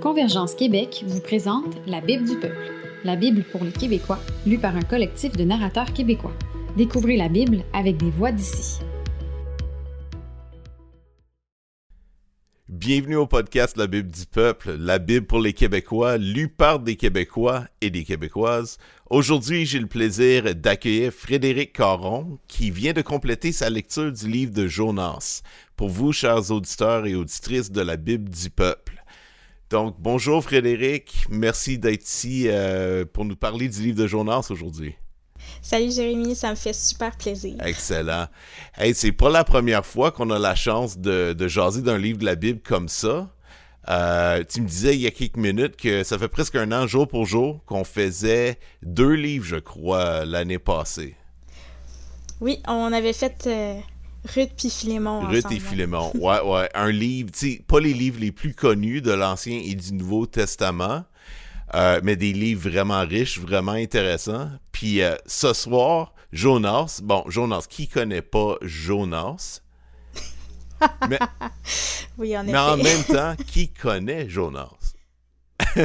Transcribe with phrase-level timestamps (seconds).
[0.00, 2.72] Convergence Québec vous présente La Bible du peuple,
[3.04, 6.34] la Bible pour les Québécois, lue par un collectif de narrateurs québécois.
[6.76, 8.80] Découvrez la Bible avec des voix d'ici.
[12.68, 16.96] Bienvenue au podcast La Bible du peuple, la Bible pour les Québécois, lue par des
[16.96, 18.78] Québécois et des Québécoises.
[19.08, 24.52] Aujourd'hui, j'ai le plaisir d'accueillir Frédéric Caron, qui vient de compléter sa lecture du livre
[24.52, 25.42] de Jonas.
[25.76, 29.03] Pour vous, chers auditeurs et auditrices de la Bible du peuple.
[29.70, 34.94] Donc, bonjour Frédéric, merci d'être ici euh, pour nous parler du livre de Jonas aujourd'hui.
[35.62, 37.56] Salut Jérémy, ça me fait super plaisir.
[37.64, 38.26] Excellent.
[38.76, 42.18] Hey, c'est pas la première fois qu'on a la chance de, de jaser d'un livre
[42.18, 43.30] de la Bible comme ça.
[43.88, 46.86] Euh, tu me disais il y a quelques minutes que ça fait presque un an,
[46.86, 51.16] jour pour jour, qu'on faisait deux livres, je crois, l'année passée.
[52.40, 53.78] Oui, on avait fait euh,
[54.24, 55.20] Ruth puis Philémon.
[55.28, 56.68] Ruth et Philémon, ouais, ouais.
[56.74, 60.26] Un livre, tu sais, pas les livres les plus connus de l'Ancien et du Nouveau
[60.26, 61.04] Testament,
[61.74, 64.50] euh, mais des livres vraiment riches, vraiment intéressants.
[64.72, 69.60] Puis euh, ce soir, Jonas, bon, Jonas, qui connaît pas Jonas?
[71.08, 71.18] mais,
[72.18, 74.94] oui, en mais en même temps, qui connaît Jonas?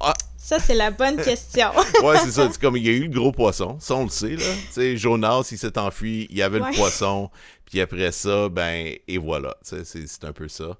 [0.00, 1.70] ah, ça, c'est la bonne question.
[2.02, 2.50] ouais, c'est ça.
[2.52, 3.78] C'est comme il y a eu le gros poisson.
[3.80, 4.44] Ça, on le sait, là.
[4.66, 7.30] Tu sais, Jonas, il s'est enfui, il y avait le poisson.
[7.64, 9.56] Puis après ça, ben, et voilà.
[9.62, 10.76] C'est un peu ça.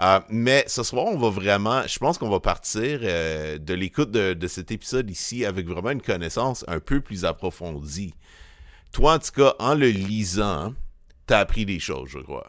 [0.00, 4.12] Euh, mais ce soir, on va vraiment, je pense qu'on va partir euh, de l'écoute
[4.12, 8.14] de, de, cet épisode ici avec vraiment une connaissance un peu plus approfondie.
[8.92, 10.74] Toi, en tout cas, en le lisant,
[11.26, 12.46] t'as appris des choses, je crois.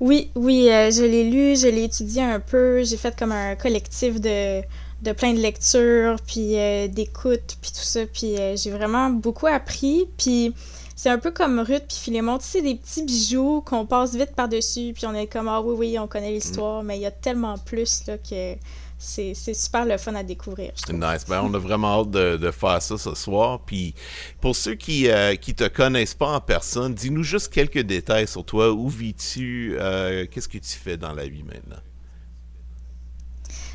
[0.00, 3.54] Oui, oui, euh, je l'ai lu, je l'ai étudié un peu, j'ai fait comme un
[3.56, 4.62] collectif de,
[5.02, 9.46] de plein de lectures, puis euh, d'écoute, puis tout ça, puis euh, j'ai vraiment beaucoup
[9.46, 10.54] appris, puis
[10.96, 14.34] c'est un peu comme Ruth puis Philémon, tu sais, des petits bijoux qu'on passe vite
[14.34, 17.10] par-dessus, puis on est comme, ah oui, oui, on connaît l'histoire, mais il y a
[17.10, 18.54] tellement plus, là, que
[19.02, 20.72] c'est super le fun à découvrir.
[20.90, 21.24] Nice.
[21.28, 23.60] Ben, on a vraiment hâte de, faire ça ce soir.
[23.66, 23.94] Puis
[24.40, 28.44] pour ceux qui ne qui te connaissent pas en personne, dis-nous juste quelques détails sur
[28.44, 28.70] toi.
[28.72, 29.76] Où vis-tu?
[29.78, 31.80] Euh, qu'est-ce que tu fais dans la vie maintenant?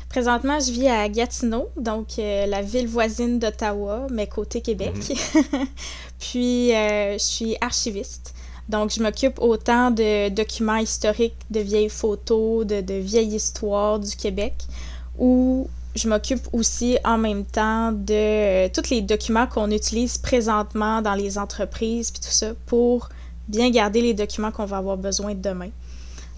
[0.08, 4.94] Présentement, je vis à Gatineau, donc euh, la ville voisine d'Ottawa, mais côté Québec.
[4.96, 5.66] Mhm.
[6.18, 8.34] Puis, euh, je suis archiviste.
[8.70, 14.16] Donc, je m'occupe autant de documents historiques, de vieilles photos, de, de vieilles histoires du
[14.16, 14.54] Québec,
[15.18, 21.02] où je m'occupe aussi en même temps de euh, tous les documents qu'on utilise présentement
[21.02, 23.08] dans les entreprises, puis tout ça, pour
[23.48, 25.70] bien garder les documents qu'on va avoir besoin demain.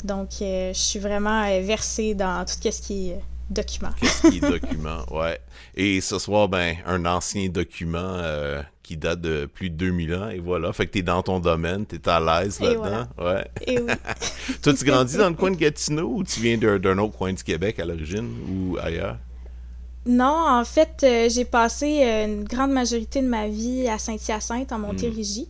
[0.04, 3.20] Donc, je suis vraiment versée dans tout ce qui est
[3.50, 3.90] document.
[4.00, 5.38] Qu'est-ce qui est document, ouais.
[5.74, 10.28] Et ce soir, ben, un ancien document euh, qui date de plus de 2000 ans,
[10.30, 10.72] et voilà.
[10.72, 13.48] Fait que t'es dans ton domaine, t'es à l'aise là-dedans, ouais.
[13.64, 13.92] Et oui.
[14.62, 17.44] Toi, tu grandis dans le coin de Gatineau ou tu viens d'un autre coin du
[17.44, 19.16] Québec à l'origine ou ailleurs?
[20.06, 24.72] Non, en fait, euh, j'ai passé euh, une grande majorité de ma vie à Saint-Hyacinthe,
[24.72, 25.48] en Montérégie.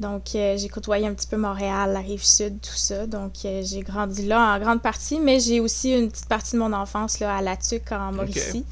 [0.00, 3.06] Donc, euh, j'ai côtoyé un petit peu Montréal, la rive sud, tout ça.
[3.06, 6.72] Donc, j'ai grandi là en grande partie, mais j'ai aussi une petite partie de mon
[6.72, 8.64] enfance là, à La Tuque, en Mauricie.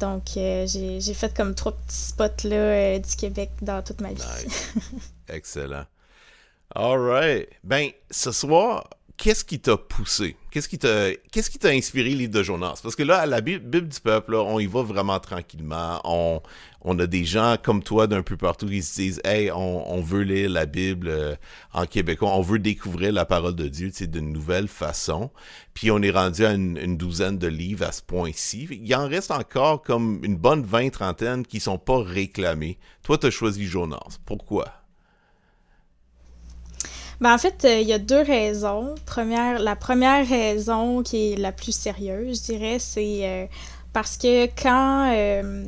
[0.00, 4.22] Donc, euh, j'ai fait comme trois petits spots là, du Québec dans toute ma vie.
[5.28, 5.86] Excellent.
[6.74, 7.48] All right.
[7.62, 10.36] Ben, ce soir, qu'est-ce qui t'a poussé?
[10.50, 12.80] Qu'est-ce qui t'a inspiré le livre de Jonas?
[12.82, 16.00] Parce que là, à la Bible, du peuple, on y va vraiment tranquillement.
[16.04, 16.40] On,
[16.82, 20.22] on a des gens comme toi d'un peu partout qui se disent Hey, on, veut
[20.22, 21.34] lire la Bible euh,
[21.72, 25.30] en québécois, on veut découvrir la parole de Dieu d'une nouvelle façon.
[25.72, 28.68] Puis on est rendu à une, douzaine de livres à ce point-ci.
[28.70, 32.78] Il en reste encore comme une bonne vingt, trentaine qui sont pas réclamés.
[33.02, 34.18] Toi, tu as choisi Jonas.
[34.24, 34.83] Pourquoi?
[37.20, 38.94] Ben, en fait, euh, il y a deux raisons.
[39.06, 43.46] Première, la première raison qui est la plus sérieuse, je dirais, c'est euh,
[43.92, 45.64] parce que quand, euh,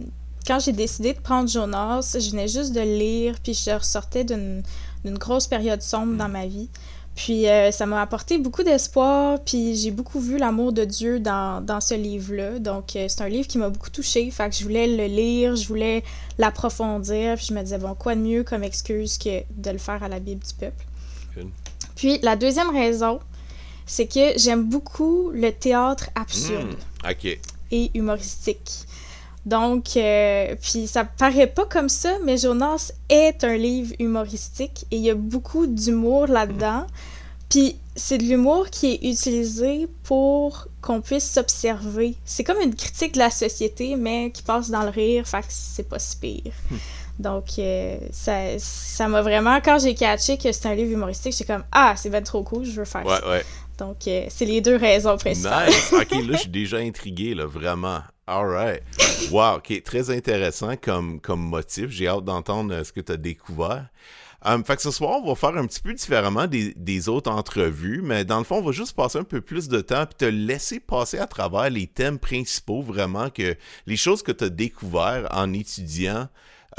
[0.46, 4.62] quand j'ai décidé de prendre Jonas, je venais juste de lire, puis je ressortais d'une
[5.04, 6.68] grosse période sombre dans ma vie.
[7.14, 11.80] Puis ça m'a apporté beaucoup d'espoir, puis j'ai beaucoup vu l'amour de Dieu dans, dans
[11.80, 12.58] ce livre-là.
[12.58, 15.66] Donc c'est un livre qui m'a beaucoup touchée, fait que je voulais le lire, je
[15.66, 16.04] voulais
[16.36, 20.02] l'approfondir, puis je me disais, bon, quoi de mieux comme excuse que de le faire
[20.02, 20.84] à la Bible du peuple?
[21.94, 23.20] Puis la deuxième raison,
[23.86, 27.28] c'est que j'aime beaucoup le théâtre absurde hmm,
[27.70, 28.86] et humoristique.
[29.46, 34.96] Donc, euh, puis ça paraît pas comme ça, mais Jonas est un livre humoristique et
[34.96, 36.84] il y a beaucoup d'humour là-dedans.
[37.48, 42.16] Puis c'est de l'humour qui est utilisé pour qu'on puisse s'observer.
[42.24, 45.46] C'est comme une critique de la société, mais qui passe dans le rire, fait que
[45.48, 46.52] c'est pas si pire.
[46.68, 46.76] Hmm.
[47.18, 51.64] Donc, euh, ça m'a vraiment, quand j'ai catché que c'était un livre humoristique, j'étais comme,
[51.72, 53.28] ah, c'est bien trop cool, je veux faire ouais, ça.
[53.28, 53.44] Ouais.
[53.78, 55.68] Donc, c'est les deux raisons principales.
[55.68, 55.92] Nice!
[55.92, 58.00] Ok, là, je suis déjà intrigué, là, vraiment.
[58.26, 58.82] Alright.
[59.30, 61.90] Wow, ok, très intéressant comme, comme motif.
[61.90, 63.86] J'ai hâte d'entendre ce que tu as découvert.
[64.44, 68.02] Um, fait que ce soir, on va faire un petit peu différemment des, autres entrevues,
[68.02, 70.24] mais dans le fond, on va juste passer un peu plus de temps et te
[70.24, 75.26] laisser passer à travers les thèmes principaux, vraiment, que les choses que tu as découvertes
[75.32, 76.28] en étudiant,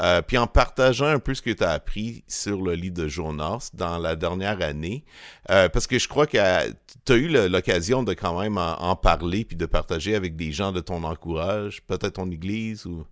[0.00, 3.08] euh, puis en partageant un peu ce que tu as appris sur le livre de
[3.08, 5.04] Jonas dans la dernière année.
[5.50, 6.38] Euh, parce que je crois que
[7.04, 10.52] tu as eu l'occasion de quand même en, en parler puis de partager avec des
[10.52, 13.04] gens de ton encourage, peut-être ton église ou...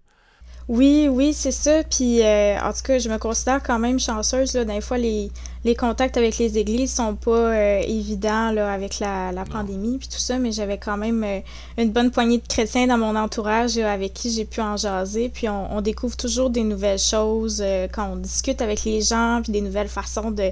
[0.68, 1.84] Oui, oui, c'est ça.
[1.84, 4.52] Puis, euh, en tout cas, je me considère quand même chanceuse.
[4.54, 4.64] Là.
[4.64, 5.30] Des fois, les,
[5.64, 10.08] les contacts avec les églises sont pas euh, évidents là, avec la, la pandémie puis
[10.08, 11.38] tout ça, mais j'avais quand même euh,
[11.78, 15.28] une bonne poignée de chrétiens dans mon entourage avec qui j'ai pu en jaser.
[15.28, 17.62] Puis, on, découvre toujours des nouvelles choses
[17.92, 20.50] quand on discute avec les gens, puis des nouvelles façons de,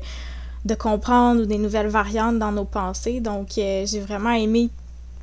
[0.64, 3.19] de comprendre ou des nouvelles variantes dans nos pensées.
[3.19, 4.70] Donc, j'ai vraiment aimé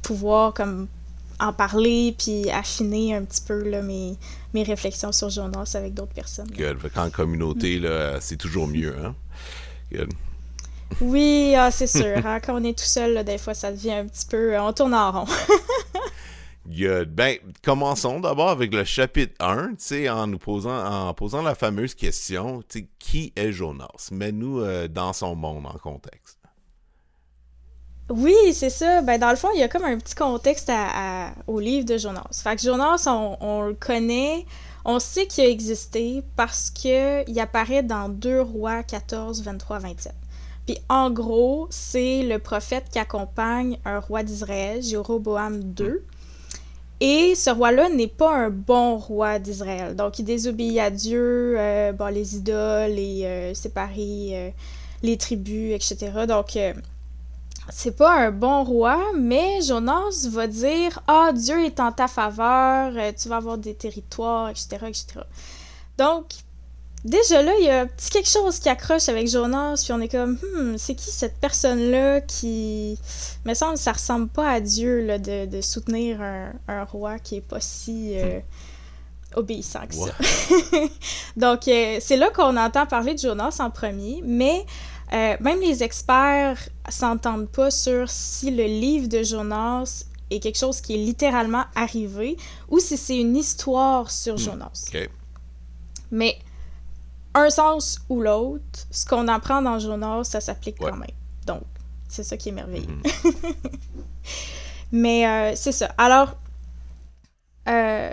[0.01, 0.87] pouvoir comme
[1.41, 4.15] en parler puis affiner un petit peu là, mes,
[4.53, 6.49] mes réflexions sur Jonas avec d'autres personnes.
[6.55, 6.77] Good.
[6.95, 8.95] En communauté, là, c'est toujours mieux.
[9.03, 9.15] Hein?
[9.91, 10.13] Good.
[10.99, 12.25] Oui, ah, c'est sûr.
[12.25, 12.39] Hein.
[12.39, 14.59] Quand on est tout seul, des fois, ça devient un petit peu.
[14.59, 15.25] On tourne en rond.
[16.67, 17.09] Good.
[17.15, 19.73] Ben, commençons d'abord avec le chapitre 1,
[20.09, 22.61] en nous posant, en posant la fameuse question,
[22.99, 24.09] qui est Jonas?
[24.11, 26.40] Mets-nous euh, dans son monde en contexte.
[28.13, 29.01] Oui, c'est ça.
[29.01, 31.97] Ben, dans le fond, il y a comme un petit contexte à, au livre de
[31.97, 32.41] Jonas.
[32.43, 34.45] Fait que Jonas, on, le connaît,
[34.83, 40.13] on sait qu'il a existé parce qu'il apparaît dans 2 Rois 14, 23, 27.
[40.65, 45.93] Puis en gros, c'est le prophète qui accompagne un roi d'Israël, Jéroboam II.
[46.99, 49.95] Et ce roi-là n'est pas un bon roi d'Israël.
[49.95, 54.49] Donc, il désobéit à Dieu, euh, bon, les idoles, et euh, séparer euh,
[55.01, 56.11] les tribus, etc.
[56.27, 56.57] Donc,
[57.71, 62.93] c'est pas un bon roi, mais Jonas va dire Ah, Dieu est en ta faveur,
[62.95, 64.77] euh, tu vas avoir des territoires, etc.
[64.87, 65.05] etc.
[65.97, 66.25] Donc,
[67.05, 70.01] déjà là, il y a un petit quelque chose qui accroche avec Jonas, puis on
[70.01, 72.99] est comme Hmm, c'est qui cette personne-là qui.
[73.45, 77.61] Me semble ça ressemble pas à Dieu là, de, soutenir un, roi qui est pas
[77.61, 78.17] si.
[78.17, 78.39] Euh,
[79.35, 80.13] obéissant que ça.
[81.37, 84.65] Donc, euh, c'est là qu'on entend parler de Jonas en premier, mais
[85.13, 90.79] euh, même les experts s'entendent pas sur si le livre de Jonas est quelque chose
[90.79, 92.37] qui est littéralement arrivé
[92.69, 94.39] ou si c'est une histoire sur hmm.
[94.39, 94.91] Jonas.
[96.11, 96.37] Mais
[97.33, 101.09] un sens ou l'autre, ce qu'on apprend dans Jonas, ça s'applique quand même.
[101.45, 101.63] Donc,
[102.07, 102.87] c'est ça qui est merveilleux.
[102.87, 103.29] Hmm.
[104.93, 105.93] Mais euh, c'est ça.
[105.97, 106.35] Alors,
[107.67, 108.11] euh,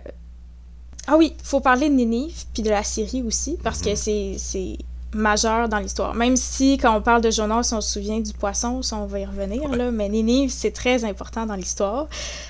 [1.07, 4.37] ah oui, il faut parler de Ninive puis de la Syrie aussi, parce que hmm.
[4.37, 4.79] c'est
[5.15, 6.15] majeur dans l'histoire.
[6.15, 9.21] Même si, quand on parle de Jonas, on se souvient du poisson, ça, on va
[9.21, 12.09] y revenir, là, mais Ninive, c'est très important dans l'histoire.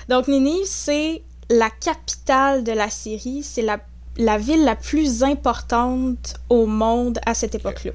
[0.09, 3.79] Donc, Ninive, c'est la capitale de la Syrie, c'est la,
[4.17, 7.91] la, ville la plus importante au monde à cette époque-là.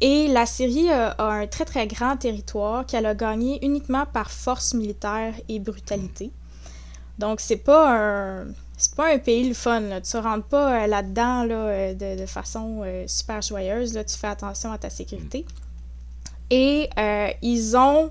[0.00, 4.74] Et la Syrie a, un très, très grand territoire qu'elle a gagné uniquement par force
[4.74, 6.30] militaire et brutalité.
[7.18, 8.46] Donc, c'est pas un
[8.78, 9.80] c'est pas un pays le fun.
[9.80, 10.00] Là.
[10.00, 13.92] Tu rentres pas euh, là-dedans là, euh, de, façon euh, super joyeuse.
[13.92, 14.04] Là.
[14.04, 15.44] Tu fais attention à ta sécurité.
[16.50, 16.88] Et
[17.42, 18.10] ils ont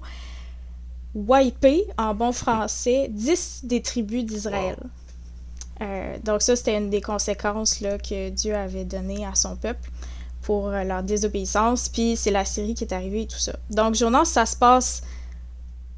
[1.15, 4.77] wipé, en bon français, 10 des tribus d'Israël.
[6.23, 9.89] donc ça, c'était une des conséquences là, que Dieu avait données à son peuple
[10.43, 11.89] pour leur désobéissance.
[11.89, 13.55] Puis c'est la Syrie qui est arrivée et tout ça.
[13.71, 15.01] Donc Jonas, ça se passe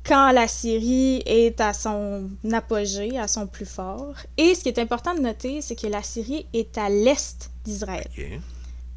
[0.06, 4.16] quand la Syrie est à son apogée, à son plus fort.
[4.38, 8.08] Et ce qui est important de noter, c'est que la Syrie est à l'est d'Israël.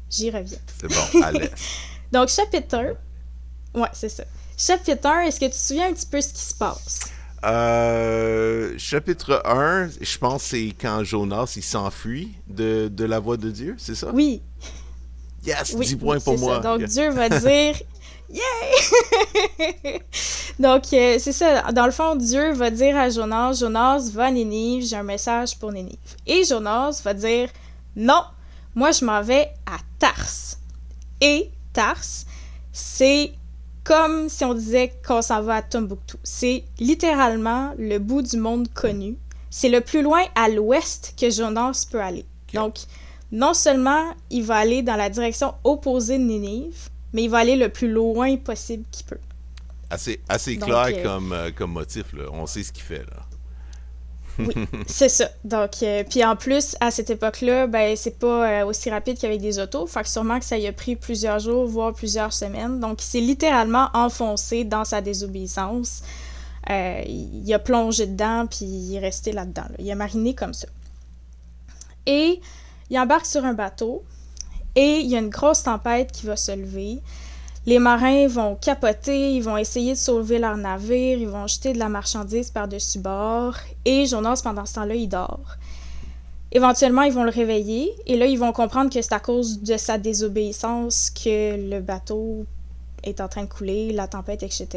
[0.09, 0.57] J'y reviens.
[0.79, 1.53] C'est bon, à l'est.
[2.11, 2.95] Donc, chapitre
[3.73, 3.79] 1.
[3.81, 4.23] Ouais, c'est ça.
[4.57, 6.99] Chapitre 1, est-ce que tu te souviens un petit peu ce qui se passe?
[7.43, 13.51] Euh, chapitre 1, je pense c'est quand Jonas il s'enfuit de, de, la voix de
[13.51, 14.11] Dieu, c'est ça?
[14.13, 14.41] Oui.
[15.45, 16.59] Yes, 10 points pour moi.
[16.59, 17.75] Donc Dieu va dire
[18.33, 20.01] Yay!
[20.59, 21.71] Donc, euh, c'est ça.
[21.71, 25.57] Dans le fond, Dieu va dire à Jonas Jonas, va à Nénive, j'ai un message
[25.59, 25.97] pour Nénive.
[26.25, 27.49] Et Jonas va dire
[27.95, 28.23] Non,
[28.75, 30.57] moi je m'en vais à Tars.
[31.21, 32.03] Et Tars,
[32.71, 33.31] c'est
[33.83, 36.17] comme si on disait qu'on s'en va à Tombouctou.
[36.23, 39.17] C'est littéralement le bout du monde connu.
[39.49, 42.25] C'est le plus loin à l'ouest que Jonas peut aller.
[42.53, 42.77] Donc,
[43.31, 47.55] non seulement il va aller dans la direction opposée de Nénive, mais il va aller
[47.55, 49.19] le plus loin possible qu'il peut.
[49.89, 52.23] Assez, assez clair euh, comme, euh, comme motif, là.
[52.33, 53.27] On sait ce qu'il fait, là.
[54.39, 54.53] Oui,
[54.87, 55.29] c'est ça.
[55.43, 59.41] Donc, euh, puis en plus, à cette époque-là, ben, c'est pas euh, aussi rapide qu'avec
[59.41, 59.85] des autos.
[59.87, 62.79] Fait que sûrement que ça y a pris plusieurs jours, voire plusieurs semaines.
[62.79, 66.03] Donc, il s'est littéralement enfoncé dans sa désobéissance.
[66.69, 69.67] Euh, il a plongé dedans, puis il est resté là-dedans.
[69.79, 70.67] Il a mariné comme ça.
[72.05, 72.39] Et
[72.89, 74.03] il embarque sur un bateau,
[74.75, 76.99] et il y a une grosse tempête qui va se lever.
[77.65, 81.79] Les marins vont capoter, ils vont essayer de sauver leur navire, ils vont jeter de
[81.79, 85.55] la marchandise par-dessus bord, et Jonas, pendant ce temps-là, il dort.
[86.51, 89.77] Éventuellement, ils vont le réveiller, et là, ils vont comprendre que c'est à cause de
[89.77, 92.45] sa désobéissance que le bateau
[93.03, 94.67] est en train de couler, la tempête, etc.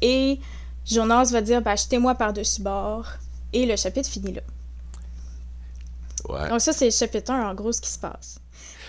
[0.00, 0.38] Et
[0.86, 3.06] Jonas va dire, ben, jetez-moi par-dessus bord,
[3.52, 4.42] et le chapitre finit là.
[6.28, 6.48] Ouais.
[6.50, 8.40] Donc ça, c'est le chapitre 1, en gros, ce qui se passe.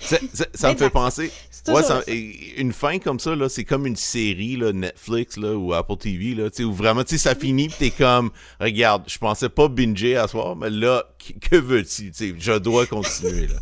[0.01, 1.31] Ça, ça- ça me fait penser.
[1.67, 5.53] Ouais, ça- et une fin comme ça, là, c'est comme une série, là, Netflix là,
[5.55, 9.67] ou Apple TV, là, où vraiment, ça finit, pis t'es comme, regarde, je pensais pas
[9.67, 11.03] binger à soir, mais là,
[11.49, 12.11] que, veux-tu?
[12.39, 13.55] Je dois continuer, là.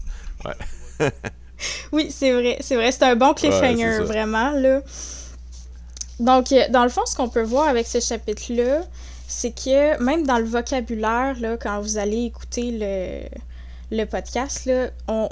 [0.99, 1.09] Ouais.
[1.91, 2.91] Oui, c'est vrai, c'est vrai.
[2.91, 4.81] C'est un bon cliffhanger, Ouais, vraiment, là.
[6.19, 8.81] Donc, euh, dans le fond, ce qu'on peut voir avec ce chapitre-là,
[9.27, 14.89] c'est que même dans le vocabulaire, là, quand vous allez écouter le, le podcast, là,
[15.07, 15.29] on,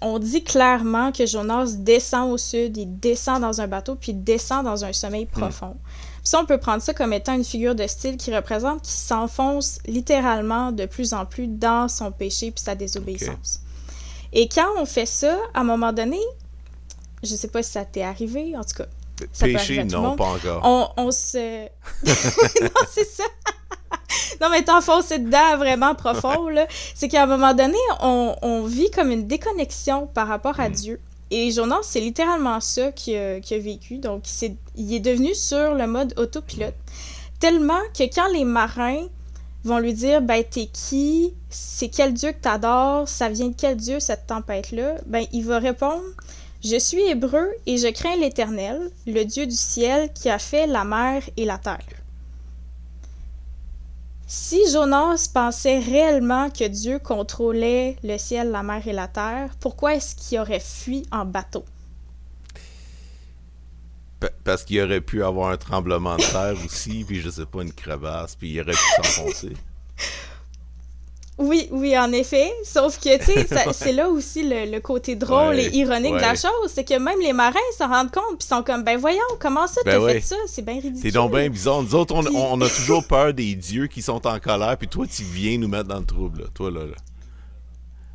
[0.00, 4.22] on dit clairement que Jonas descend au sud, il descend dans un bateau, puis il
[4.22, 5.76] descend dans un sommeil profond.
[5.82, 8.94] Puis ça, on peut prendre ça comme étant une figure de style qui représente qu'il
[8.94, 13.60] s'enfonce littéralement de plus en plus dans son péché puis sa désobéissance.
[14.32, 16.20] Et quand on fait ça, à un moment donné,
[17.22, 18.86] je sais pas si ça t'est arrivé, en tout cas,
[19.32, 20.18] Ça Péché, arriver à tout le non, monde.
[20.18, 20.60] pas encore.
[20.64, 21.64] on, on se...
[22.62, 23.24] non, c'est ça.
[24.40, 26.66] Non, mais t'enfoncer dedans vraiment profond, là.
[26.94, 31.00] C'est qu'à un moment donné, on, on vit comme une déconnexion par rapport à Dieu.
[31.30, 33.98] Et Jonas, c'est littéralement ça qu'il a, a vécu.
[33.98, 34.24] Donc,
[34.76, 36.74] il est devenu sur le mode autopilote.
[37.38, 39.06] Tellement que quand les marins
[39.64, 41.34] vont lui dire ben t'es qui?
[41.50, 43.08] C'est quel dieu que t'adores?
[43.08, 46.02] Ça vient de quel dieu cette tempête là ben il va répondre
[46.64, 50.82] je suis hébreu et je crains l'Éternel, le Dieu du ciel qui a fait la
[50.82, 51.78] mer et la terre.
[54.30, 59.94] Si Jonas pensait réellement que Dieu contrôlait le ciel, la mer et la terre, pourquoi
[59.94, 61.64] est-ce qu'il aurait fui en bateau?
[64.20, 67.62] Pa- Parce qu'il aurait pu avoir un tremblement de terre aussi, puis je sais pas,
[67.62, 69.56] une crevasse, puis il aurait pu s'enfoncer.
[71.38, 72.52] Oui, oui, en effet.
[72.64, 76.20] Sauf que, tu sais, c'est là aussi le, le côté drôle Ouais, et ironique de
[76.20, 76.50] la chose.
[76.68, 79.80] C'est que même les marins s'en rendent compte, puis sont comme, ben voyons, comment ça
[79.84, 80.14] Ben t'as ouais.
[80.14, 80.36] fait ça?
[80.48, 80.98] C'est bien ridicule.
[81.00, 81.82] C'est donc bien bizarre.
[81.82, 84.88] Nous autres, on, Puis- on a toujours peur des dieux qui sont en colère, puis
[84.88, 86.46] toi, tu viens nous mettre dans le trouble, là.
[86.54, 86.94] Toi, là, là.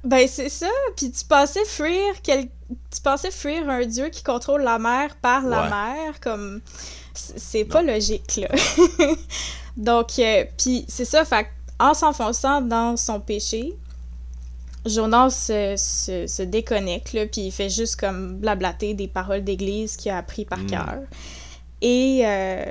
[0.03, 2.47] Ben c'est ça, puis tu pensais fuir quel...
[2.69, 6.59] tu pensais fuir un dieu qui contrôle la mer par la mer comme
[7.13, 8.49] c'est pas logique là.
[9.77, 11.47] Donc euh, puis c'est ça fait
[11.83, 13.75] en s'enfonçant dans son péché,
[14.85, 19.95] Jonas se, se, se déconnecte là, puis il fait juste comme blablater des paroles d'église
[19.97, 20.67] qu'il a appris par Mm.
[20.67, 20.95] cœur.
[21.81, 22.65] Et euh,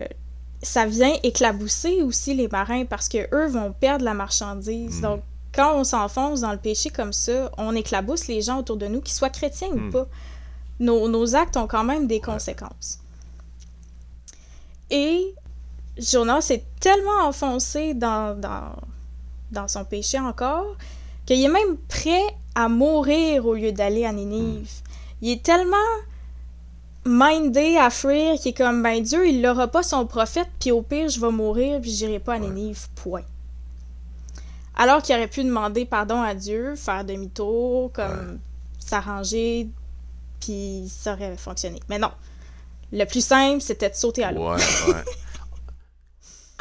[0.63, 4.99] ça vient éclabousser aussi les marins parce que eux vont perdre la marchandise.
[4.99, 5.03] Mm.
[5.03, 5.21] Donc
[5.55, 9.01] quand on s'enfonce dans le péché comme ça, on éclabousse les gens autour de nous,
[9.03, 9.91] qu'ils soient chrétiens ou Mm.
[9.93, 10.07] pas.
[10.81, 12.99] Nos, nos actes ont quand même des conséquences.
[14.91, 15.35] Et
[15.99, 18.73] Jonas est tellement enfoncé dans, dans,
[19.53, 20.77] dans son péché encore
[21.27, 24.71] qu'il est même prêt à mourir au lieu d'aller à Ninive.
[25.21, 25.77] Il est tellement
[27.05, 30.83] mindé à fuir qu'il est comme ben Dieu il n'aura pas son prophète puis au
[30.83, 33.25] pire je vais mourir puis j'irai pas à Ninive point.
[34.77, 38.39] Alors qu'il aurait pu demander pardon à Dieu faire demi-tour comme
[38.79, 39.69] s'arranger
[40.41, 41.81] puis ça aurait fonctionné.
[41.89, 42.11] Mais non.
[42.93, 44.51] Le plus simple c'était de sauter à l'eau.
[44.51, 44.57] Ouais,
[44.89, 45.05] ouais.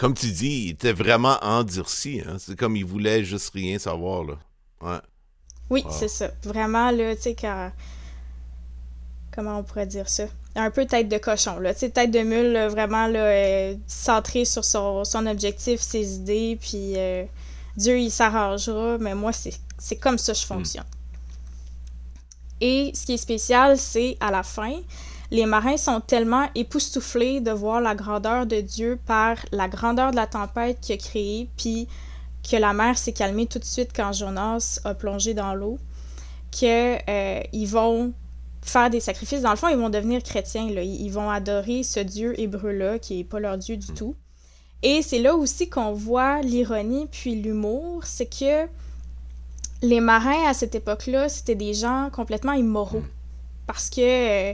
[0.01, 2.24] Comme tu dis, il était vraiment endurci.
[2.27, 2.38] Hein?
[2.39, 4.34] C'est comme il voulait juste rien savoir, là.
[4.81, 5.00] Ouais.
[5.70, 5.91] Oui, Wow.
[5.91, 6.31] c'est ça.
[6.43, 7.72] Vraiment, là, tu sais, quand...
[9.31, 10.24] Comment on pourrait dire ça?
[10.55, 11.75] Un peu tête de cochon, là.
[11.75, 16.15] Tu sais, tête de mule, là, vraiment, là, euh, centré sur son, son objectif, ses
[16.15, 17.24] idées, puis euh,
[17.77, 20.86] Dieu, il s'arrangera, mais moi, c'est c'est comme ça que je fonctionne.
[22.60, 24.79] Et ce qui est spécial, c'est à la fin,
[25.31, 30.17] les marins sont tellement époustouflés de voir la grandeur de Dieu par la grandeur de
[30.17, 31.88] la tempête qu'il a créée, puis
[32.50, 35.79] que la mer s'est calmée tout de suite quand Jonas a plongé dans l'eau,
[36.51, 38.13] que euh, vont
[38.61, 39.41] faire des sacrifices.
[39.41, 40.69] Dans le fond, ils vont devenir chrétiens.
[40.69, 40.83] Là.
[40.83, 44.15] Ils ils vont adorer ce Dieu hébreu-là, qui n'est pas leur Dieu du tout.
[44.83, 48.67] Et c'est là aussi qu'on voit l'ironie puis l'humour, c'est que
[49.83, 53.03] les marins à cette époque-là, c'était des gens complètement immoraux.
[53.67, 54.01] Parce que
[54.51, 54.53] euh,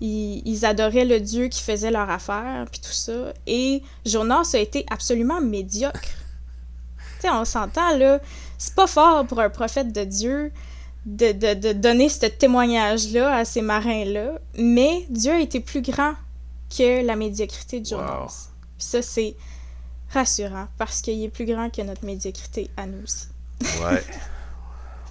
[0.00, 3.32] ils, ils adoraient le Dieu qui faisait leur affaire, puis tout ça.
[3.46, 6.00] Et Jonas a été absolument médiocre.
[7.20, 8.20] sais, on s'entend, là,
[8.58, 10.52] c'est pas fort pour un prophète de Dieu
[11.04, 16.14] de, de, de donner ce témoignage-là à ces marins-là, mais Dieu a été plus grand
[16.76, 18.48] que la médiocrité de Jonas.
[18.76, 19.36] Puis ça, c'est
[20.10, 23.28] rassurant, parce qu'il est plus grand que notre médiocrité à nous aussi.
[23.82, 24.04] ouais.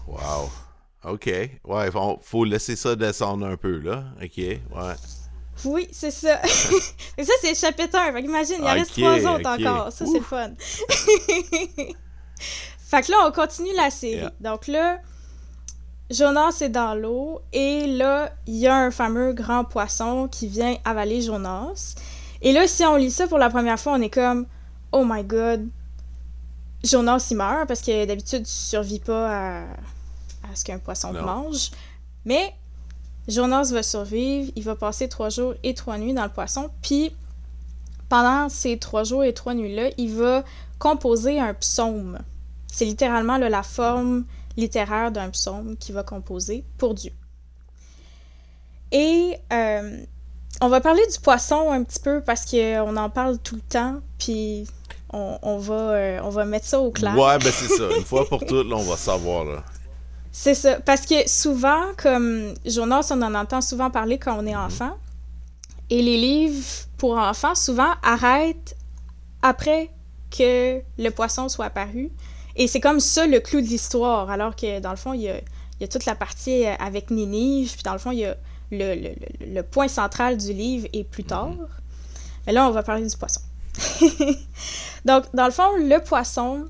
[0.08, 0.52] Wow.
[1.08, 1.26] OK.
[1.64, 4.04] Ouais, faut, faut laisser ça descendre un peu, là.
[4.22, 4.60] OK, ouais.
[5.64, 6.42] Oui, c'est ça.
[7.18, 8.14] Et ça, c'est le chapitre 1.
[8.14, 9.92] Fait qu'imagine, il en reste trois autres encore.
[9.92, 10.52] Ça, c'est le fun.
[12.40, 14.28] fait que là, on continue la série.
[14.42, 15.00] Donc là,
[16.10, 20.76] Jonas est dans l'eau et là, il y a un fameux grand poisson qui vient
[20.84, 21.96] avaler Jonas.
[22.42, 24.46] Et là, si on lit ça pour la première fois, on est comme
[24.92, 25.68] Oh my god,
[26.84, 29.64] Jonas il meurt parce que d'habitude tu survis pas à,
[30.54, 31.72] ce qu'un poisson mange.
[32.26, 32.54] Mais
[33.28, 37.12] Jonas va survivre, il va passer trois jours et trois nuits dans le poisson, puis
[38.10, 40.44] pendant ces trois jours et trois nuits-là, il va
[40.78, 42.20] composer un psaume.
[42.68, 44.26] C'est littéralement la forme
[44.58, 47.12] littéraire d'un psaume qu'il va composer pour Dieu.
[48.92, 50.04] Et euh,
[50.62, 54.00] on va parler du poisson un petit peu parce qu'on en parle tout le temps,
[54.20, 54.68] puis
[55.12, 57.18] on, va, euh, on va mettre ça au clair.
[57.18, 57.90] Ouais, ben c'est ça.
[57.98, 59.46] Une fois pour toutes, là, on va savoir.
[59.46, 59.64] Là.
[60.38, 60.82] C'est ça.
[60.82, 64.66] Parce que souvent, comme Jonas, on en entend souvent parler quand on est mhm.
[64.66, 64.98] enfant.
[65.90, 66.62] Et les livres
[66.98, 68.76] pour enfants, souvent, arrêtent
[69.42, 69.90] après
[70.30, 72.12] que le poisson soit apparu.
[72.58, 74.30] Et c'est comme ça le clou de l'histoire.
[74.30, 77.72] Alors que, dans le fond, il y a, toute la partie euh, avec Ninive.
[77.72, 78.36] Puis, dans le fond, il y a
[78.72, 81.52] le, point central du livre est plus tard.
[81.52, 81.68] Mhm.
[82.46, 83.40] Mais là, on va parler du poisson.
[85.06, 86.66] Donc, dans le fond, le poisson,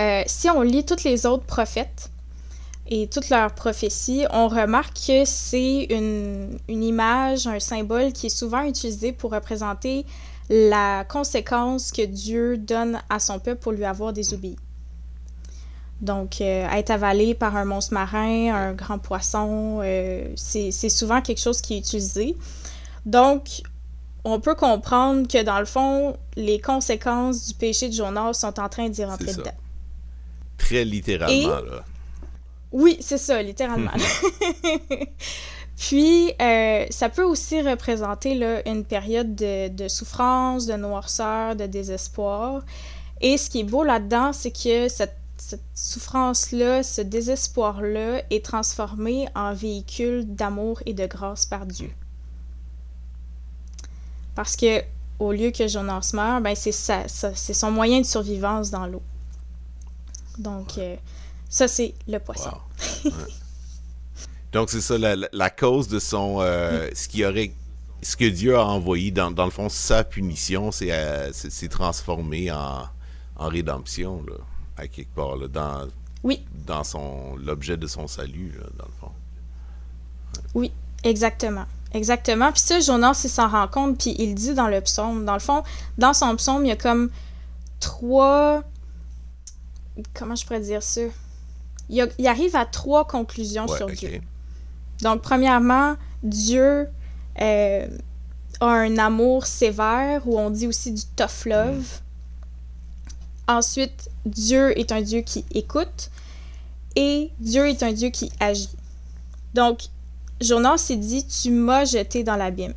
[0.00, 2.10] euh, si on lit tous les autres prophètes,
[2.90, 8.62] et toutes leurs prophéties, on remarque que c'est une, image, un symbole qui est souvent
[8.62, 10.06] utilisé pour représenter
[10.48, 14.56] la conséquence que Dieu donne à son peuple pour lui avoir désobéi.
[16.00, 21.40] Donc, euh, être avalé par un monstre marin, un grand poisson, euh, c'est souvent quelque
[21.40, 22.36] chose qui est utilisé.
[23.04, 23.62] Donc,
[24.24, 28.68] on peut comprendre que dans le fond, les conséquences du péché de Jonas sont en
[28.70, 29.50] train d'y rentrer dedans.
[30.56, 31.84] Très littéralement, là.
[32.72, 33.92] Oui, c'est ça, littéralement.
[35.76, 42.62] Puis, euh, ça peut aussi représenter là, une période de, souffrance, de noirceur, de désespoir.
[43.20, 45.16] Et ce qui est beau là-dedans, c'est que cette,
[45.72, 51.90] souffrance-là, ce désespoir-là est transformé en véhicule d'amour et de grâce par Dieu.
[54.34, 54.82] Parce que
[55.20, 59.02] au lieu que Jonas meure, ben c'est c'est son moyen de survivance dans l'eau.
[60.38, 60.96] Donc, euh,
[61.48, 62.52] ça, c'est le poisson.
[64.52, 66.38] Donc, c'est ça, la, cause de son.
[66.40, 67.52] Euh, ce qui aurait.
[68.00, 71.32] Ce que Dieu a envoyé, dans, dans le fond, sa punition, c'est euh,
[71.68, 72.84] transformé en,
[73.36, 74.36] en rédemption, là,
[74.76, 75.88] à quelque part, là, dans,
[76.22, 76.44] oui.
[76.66, 79.12] dans son l'objet de son salut, là, dans le fond.
[80.54, 81.66] Oui, exactement.
[81.92, 82.52] Exactement.
[82.52, 85.24] Puis ça, Jonas, il s'en rend compte, puis il dit dans le psaume.
[85.24, 85.62] Dans le fond,
[85.96, 87.10] dans son psaume, il y a comme
[87.80, 88.62] trois.
[90.14, 91.00] Comment je pourrais dire ça?
[91.88, 94.20] Il, arrive à trois conclusions sur Dieu.
[95.02, 96.88] Donc, premièrement, Dieu
[97.40, 97.88] euh,
[98.60, 101.76] a un amour sévère, ou on dit aussi du tough love.
[101.76, 103.52] Hmm.
[103.52, 106.10] Ensuite, Dieu est un Dieu qui écoute
[106.96, 108.68] et Dieu est un Dieu qui agit.
[109.54, 109.84] Donc,
[110.40, 112.74] Jonas s'est dit Tu m'as jeté dans l'abîme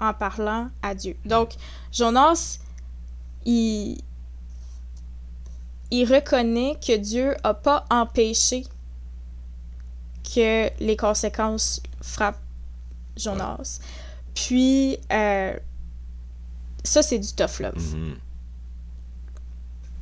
[0.00, 1.16] en parlant à Dieu.
[1.24, 1.54] Donc,
[1.92, 2.58] Jonas,
[3.46, 3.98] il,
[5.90, 8.64] il reconnaît que Dieu n'a pas empêché
[10.34, 12.40] que les conséquences frappent
[13.16, 13.80] Jonas.
[14.34, 15.54] Puis, euh,
[16.84, 17.74] ça, c'est du tough love.
[17.76, 18.14] Mm-hmm.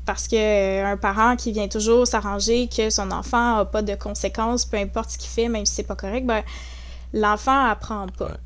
[0.04, 3.94] Parce que euh, un parent qui vient toujours s'arranger que son enfant n'a pas de
[3.94, 6.42] conséquences, peu importe ce qu'il fait, même si c'est pas correct, ben,
[7.12, 8.36] l'enfant apprend pas.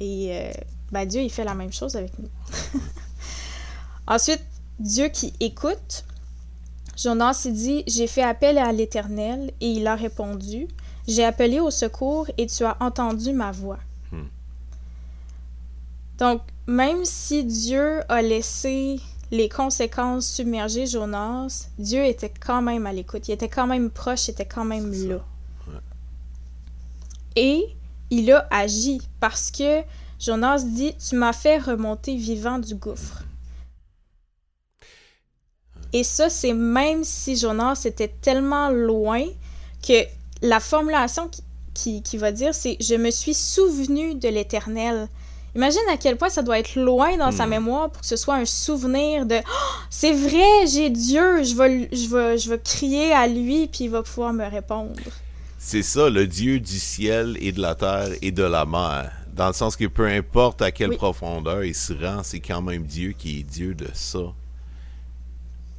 [0.00, 0.52] Et euh,
[0.90, 2.28] ben, Dieu, il fait la même chose avec nous.
[4.06, 4.44] Ensuite,
[4.78, 6.04] Dieu qui écoute,
[6.96, 10.68] Jonas dit J'ai fait appel à l'Éternel, et il a répondu
[11.08, 13.78] J'ai appelé au secours, et tu as entendu ma voix.
[14.10, 14.26] Hmm.
[16.18, 19.00] Donc, même si Dieu a laissé
[19.30, 23.28] les conséquences submerger Jonas, Dieu était quand même à l'écoute.
[23.28, 25.20] Il était quand même proche, il était quand même là.
[27.34, 27.64] Et
[28.10, 29.80] il a agi parce que
[30.20, 33.24] Jonas dit Tu m'as fait remonter vivant du gouffre.
[35.92, 39.22] Et ça, c'est même si Jonas était tellement loin
[39.86, 40.04] que
[40.40, 41.28] la formulation
[41.74, 45.08] qui, qui, va dire, c'est Je me suis souvenu de l'Éternel
[45.54, 47.50] Imagine à quel point ça doit être loin dans sa Hmm.
[47.50, 51.90] mémoire pour que ce soit un souvenir de Oh, c'est vrai, j'ai Dieu, je vais,
[51.92, 54.96] je, vais, je vais crier à lui, puis il va pouvoir me répondre.
[55.58, 59.12] C'est ça, le Dieu du ciel et de la terre et de la mer.
[59.34, 60.96] Dans le sens que peu importe à quelle Oui.
[60.96, 64.32] profondeur il se rend, c'est quand même Dieu qui est Dieu de ça.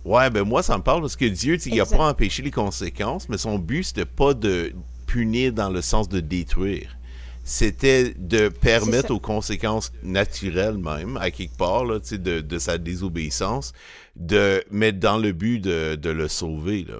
[0.06, 1.98] Ouais, ben moi, ça me parle parce que Dieu, tu sais, il a Exact.
[1.98, 4.74] pas empêché les conséquences, mais son but, c'était pas de
[5.08, 6.98] punir dans le sens de détruire.
[7.46, 12.60] C'était de permettre aux conséquences naturelles même, à quelque part, là, tu sais, de, de
[12.60, 13.74] sa désobéissance,
[14.16, 17.00] de mettre dans le but de, de le sauver, là.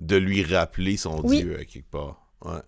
[0.00, 1.42] de lui rappeler son Oui.
[1.42, 2.26] Dieu, à quelque part.
[2.44, 2.60] Ouais.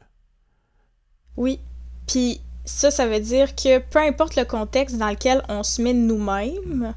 [1.37, 1.61] Oui.
[2.07, 5.95] Puis ça, ça veut dire que peu importe le contexte dans lequel on se met
[5.95, 6.95] nous-mêmes,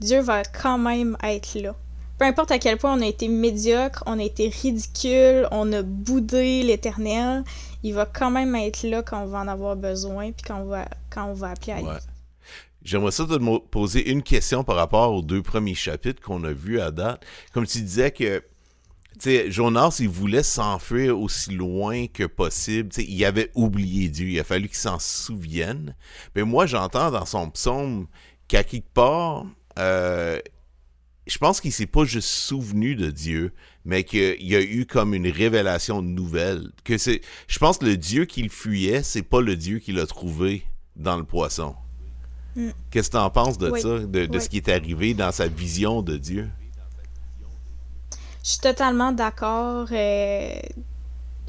[0.00, 1.74] Dieu va quand même être là.
[2.18, 5.82] Peu importe à quel point on a été médiocre, on a été ridicule, on a
[5.82, 7.44] boudé l'éternel,
[7.84, 10.66] il va quand même être là quand on va en avoir besoin, puis quand on
[10.66, 11.86] va, quand on va appeler à lui.
[11.86, 11.98] Ouais.
[12.82, 16.80] J'aimerais ça te poser une question par rapport aux deux premiers chapitres qu'on a vus
[16.80, 17.24] à date.
[17.52, 18.44] Comme tu disais que, tu
[19.30, 22.88] sais, Jonas, il voulait s'enfuir aussi loin que possible.
[22.88, 24.28] Tu sais, il avait oublié Dieu.
[24.28, 25.94] Il a fallu qu'il s'en souvienne.
[26.34, 28.06] Mais moi, j'entends dans son psaume
[28.46, 29.44] qu'à quelque part,
[29.78, 30.40] euh,
[31.28, 33.52] je pense qu'il s'est pas juste souvenu de Dieu,
[33.84, 36.70] mais qu'il y a eu comme une révélation nouvelle.
[36.84, 40.06] Que c'est, je pense que le Dieu qu'il fuyait, c'est pas le Dieu qu'il a
[40.06, 40.64] trouvé
[40.96, 41.74] dans le poisson.
[42.56, 42.70] Mm.
[42.90, 43.80] Qu'est-ce que tu en penses de Oui.
[43.80, 44.40] ça, de, de Oui.
[44.42, 46.48] ce qui est arrivé dans sa vision de Dieu?
[48.42, 49.86] Je suis totalement d'accord.
[49.92, 50.52] euh,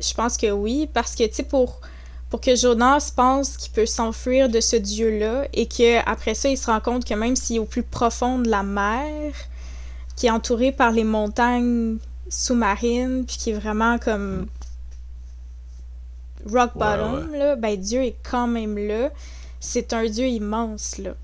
[0.01, 1.81] je pense que oui, parce que, tu sais, pour,
[2.29, 6.65] pour que Jonas pense qu'il peut s'enfuir de ce Dieu-là et qu'après ça, il se
[6.67, 9.33] rend compte que même s'il est au plus profond de la mer,
[10.19, 14.47] qui est entouré par les montagnes sous-marines, puis qui est vraiment comme
[16.45, 19.11] rock Ouais, bottom, là, ben Dieu est quand même là.
[19.61, 21.15] C'est un Dieu immense, là.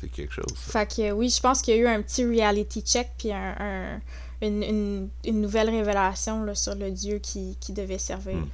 [0.00, 0.44] C'est quelque chose.
[0.54, 0.72] ça.
[0.84, 3.54] Fait que oui, je pense qu'il y a eu un petit reality check puis un,
[3.58, 4.00] un-
[4.42, 8.36] une, une- une nouvelle révélation là, sur le Dieu qui, qui devait servir.
[8.36, 8.48] Hmm.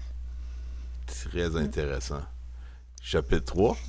[1.07, 2.21] Très intéressant.
[3.03, 3.77] Chapitre 3.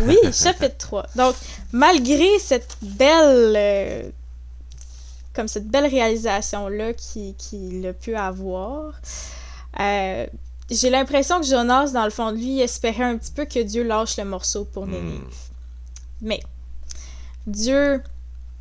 [0.00, 1.06] Oui, chapitre 3.
[1.16, 1.34] Donc,
[1.72, 4.10] malgré cette belle euh,
[5.34, 8.94] comme cette belle réalisation-là qu'il qui a pu avoir,
[9.80, 10.26] euh,
[10.70, 13.82] j'ai l'impression que Jonas, dans le fond de lui, espérait un petit peu que Dieu
[13.82, 15.20] lâche le morceau pour Nénive.
[15.20, 15.28] Hmm.
[16.22, 16.40] Mais
[17.46, 18.02] Dieu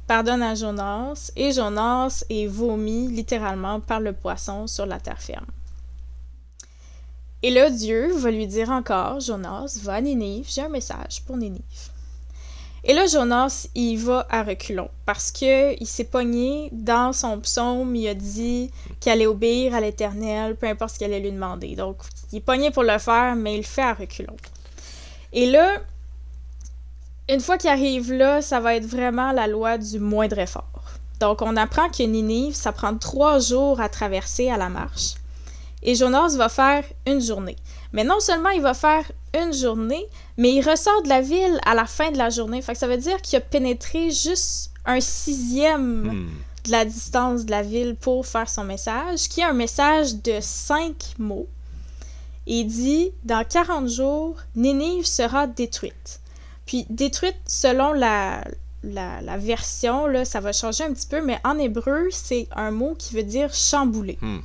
[0.08, 5.46] pardonne à Jonas et Jonas est vomi littéralement par le poisson sur la terre ferme.
[7.46, 11.36] Et là, Dieu va lui dire encore, Jonas, va à Nénive, j'ai un message pour
[11.36, 11.62] Nénive.
[12.86, 17.96] Et là, Jonas, il va à reculons parce que il s'est pogné dans son psaume,
[17.96, 21.76] il a dit qu'il allait obéir à l'Éternel, peu importe ce qu'il allait lui demander.
[21.76, 21.98] Donc,
[22.32, 24.38] il est pogné pour le faire, mais il le fait à reculons.
[25.34, 25.80] Et là,
[27.30, 30.84] une fois qu'il arrive là, ça va être vraiment la loi du moindre effort.
[31.20, 35.16] Donc, on apprend que Ninive, ça prend trois jours à traverser à la marche.
[35.84, 37.56] Et Jonas va faire une journée.
[37.92, 40.06] Mais non seulement il va faire une journée,
[40.38, 42.62] mais il ressort de la ville à la fin de la journée.
[42.62, 46.30] Fait que ça veut dire qu'il a pénétré juste un sixième Hmm.
[46.66, 50.40] de la distance de la ville pour faire son message, qui est un message de
[50.42, 51.48] cinq mots.
[52.48, 56.20] Il dit Dans 40 jours, Nénive sera détruite.
[56.66, 58.44] Puis, détruite selon la,
[58.84, 62.72] la, la version, là, ça va changer un petit peu, mais en hébreu, c'est un
[62.72, 64.18] mot qui veut dire chambouler.
[64.22, 64.40] Hmm.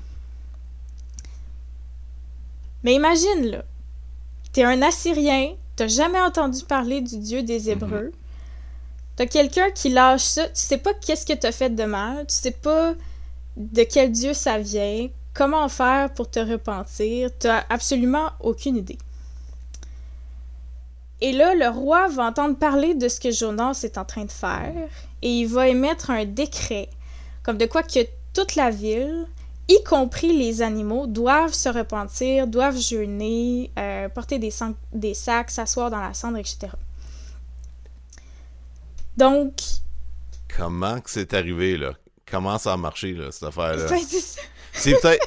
[2.83, 3.65] Mais imagine, là,
[4.53, 8.13] t'es un Assyrien, t'as jamais entendu parler du Dieu des Hébreux,
[9.17, 12.35] t'as quelqu'un qui lâche ça, tu sais pas qu'est-ce que t'as fait de mal, tu
[12.35, 12.95] sais pas
[13.57, 18.99] de quel Dieu ça vient, comment faire pour te repentir, t'as absolument aucune idée.
[21.21, 24.31] Et là, le roi va entendre parler de ce que Jonas est en train de
[24.31, 24.89] faire
[25.21, 26.89] et il va émettre un décret,
[27.43, 29.27] comme de quoi que toute la ville,
[29.69, 34.51] y compris les animaux, doivent se repentir, doivent jeûner, euh, porter des,
[35.15, 36.69] sacs, s'asseoir dans la cendre, etc.
[39.17, 39.53] Donc,
[40.57, 41.93] Comment que c'est arrivé, là?
[42.31, 43.87] Comment ça a marché, là, cette affaire-là?
[43.91, 43.99] ben,
[44.73, 45.27] c'est peut-être.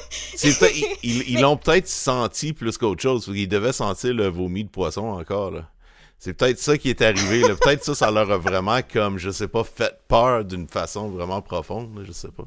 [1.02, 3.26] ils- l'ont peut-être senti plus qu'autre chose.
[3.26, 5.68] parce qu'ils devaient sentir le vomi de poisson encore, là.
[6.18, 7.42] C'est peut-être ça qui est arrivé.
[7.42, 11.42] Peut-être ça, ça leur a vraiment, comme, je sais pas, fait peur d'une façon vraiment
[11.42, 12.44] profonde, là, je sais pas.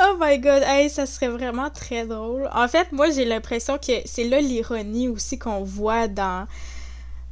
[0.00, 2.48] Oh my god, hey, ça serait vraiment très drôle.
[2.54, 6.46] En fait, moi, j'ai l'impression que c'est là l'ironie aussi qu'on voit dans,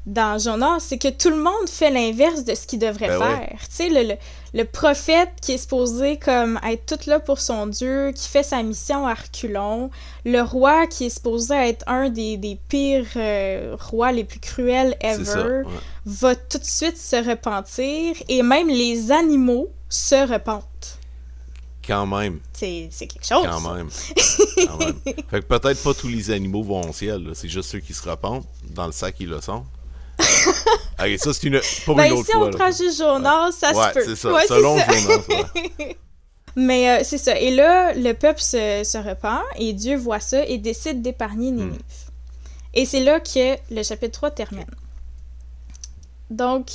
[0.07, 3.59] dans Jonas, c'est que tout le monde fait l'inverse de ce qu'il devrait Ben faire.
[3.61, 4.14] Tu sais, le, le,
[4.55, 8.62] le prophète qui est supposé comme être tout là pour son Dieu, qui fait sa
[8.62, 9.90] mission à reculons,
[10.24, 14.96] le roi qui est supposé être un des, des pires euh, rois les plus cruels
[15.02, 15.09] ça.
[15.12, 15.72] ever, ouais.
[16.05, 20.96] va tout de suite se repentir, et même les animaux se repentent.
[21.87, 22.40] Quand même.
[22.53, 23.46] C'est quelque chose.
[23.46, 23.88] Quand même.
[24.66, 24.94] Quand même.
[25.31, 27.31] Fait que peut-être pas tous les animaux vont au ciel.
[27.35, 28.46] C'est juste ceux qui se repentent.
[28.70, 29.64] Dans le sac, ils le sont.
[30.18, 31.61] ok, ça, c'est une.
[31.85, 32.46] Pour Ben, une autre si fois.
[32.46, 34.05] on prend juste Jonas, ça ouais, se peut.
[34.07, 34.33] c'est ça.
[34.33, 34.87] Ouais, Selon ça.
[34.92, 35.18] Jonas,
[35.79, 35.96] ouais.
[36.57, 37.38] Mais euh, c'est ça.
[37.38, 41.57] Et là, le peuple se, se repent et Dieu voit ça et décide d'épargner Hmm.
[41.57, 41.81] Ninive.
[42.72, 44.64] Et c'est là que le chapitre 3 termine.
[46.31, 46.70] Donc,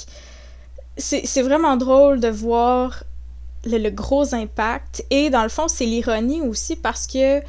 [0.98, 3.04] c'est vraiment drôle de voir
[3.66, 5.06] le, le gros impact.
[5.10, 7.42] Et dans le fond, c'est l'ironie aussi parce que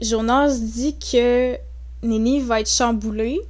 [0.00, 1.56] Jonas dit que
[2.02, 3.40] Ninive va être chamboulée.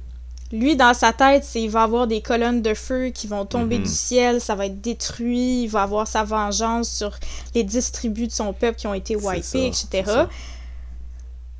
[0.51, 3.77] Lui, dans sa tête, c'est il va avoir des colonnes de feu qui vont tomber
[3.77, 3.83] Mhm.
[3.85, 7.17] du ciel, ça va être détruit, il va avoir sa vengeance sur
[7.55, 10.03] les dix tribus de son peuple qui ont été wipées, ça, etc.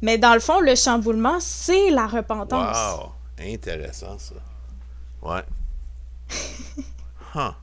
[0.01, 2.75] Mais dans le fond, le chamboulement, c'est la repentance.
[2.97, 3.11] Wow!
[3.39, 4.35] Intéressant, ça.
[5.21, 5.43] Ouais.
[7.33, 7.53] Huh.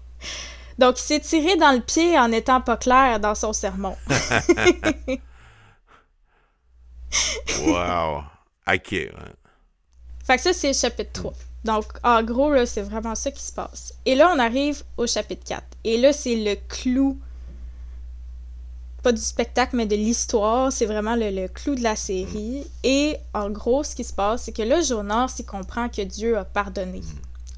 [0.78, 3.96] Donc, il s'est tiré dans le pied en étant pas clair dans son sermon.
[7.66, 8.22] Wow.
[8.70, 8.90] OK.
[8.90, 11.32] Fait que ça, c'est le chapitre 3.
[11.64, 13.94] Donc, en gros, là, c'est vraiment ça qui se passe.
[14.04, 15.62] Et là, on arrive au chapitre 4.
[15.84, 17.18] Et là, c'est le clou,
[19.02, 20.70] pas du spectacle, mais de l'histoire.
[20.70, 22.66] C'est vraiment le, le clou de la série.
[22.84, 26.36] Et en gros, ce qui se passe, c'est que là, Jonas, il comprend que Dieu
[26.36, 27.00] a pardonné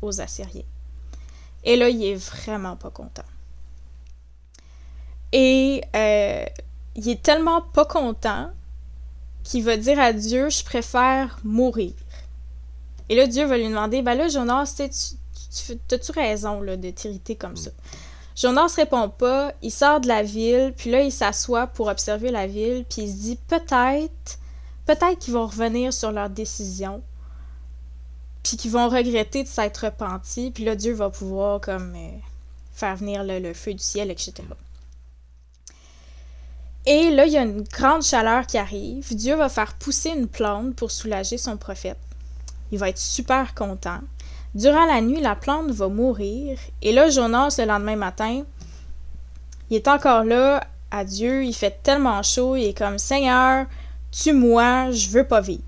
[0.01, 0.63] aux Assyriens.
[1.65, 3.25] Et là, il est vraiment pas content.
[5.33, 6.45] Et euh,
[6.97, 8.51] il est tellement pas content
[9.45, 11.93] qu'il va dire à Dieu, je préfère mourir.
[13.09, 15.17] Et là, Dieu va lui demander, ben là, Jonas, tu, sais,
[15.67, 17.71] tu, tu, as-tu raison là, de t'irriter comme ça?
[18.37, 22.47] Jonas répond pas, il sort de la ville, puis là, il s'assoit pour observer la
[22.47, 24.39] ville, puis il se dit, peut-être,
[24.87, 27.03] peut-être qu'ils vont revenir sur leur décision,
[28.43, 32.19] puis qu'ils vont regretter de s'être repentis, puis là, Dieu va pouvoir, comme, euh,
[32.73, 34.33] faire venir le, feu du ciel, etc.
[36.87, 39.15] Et là, il y a une grande chaleur qui arrive.
[39.15, 41.99] Dieu va faire pousser une plante pour soulager son prophète.
[42.73, 44.01] Il va être super content.
[44.55, 46.59] Durant la nuit, la plante va mourir.
[46.81, 48.45] Et là, Jonas, le lendemain matin,
[49.69, 51.45] il est encore là à Dieu.
[51.45, 52.57] Il fait tellement chaud.
[52.57, 53.67] Il est comme Seigneur,
[54.11, 55.63] tue-moi, je veux pas vivre.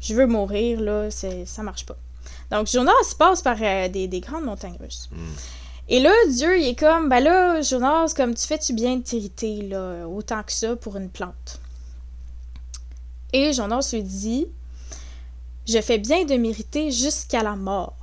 [0.00, 1.96] Je veux mourir, là, ça marche pas.
[2.52, 5.08] Donc, Jonas passe par euh, des, des grandes montagnes russes.
[5.88, 9.62] Et là, Dieu, il est comme, ben là, Jonas, comme tu fais-tu bien de t'irriter,
[9.62, 11.60] là, autant que ça pour une plante?
[13.32, 14.46] Et Jonas lui dit,
[15.66, 17.96] je fais bien de m'irriter jusqu'à la mort.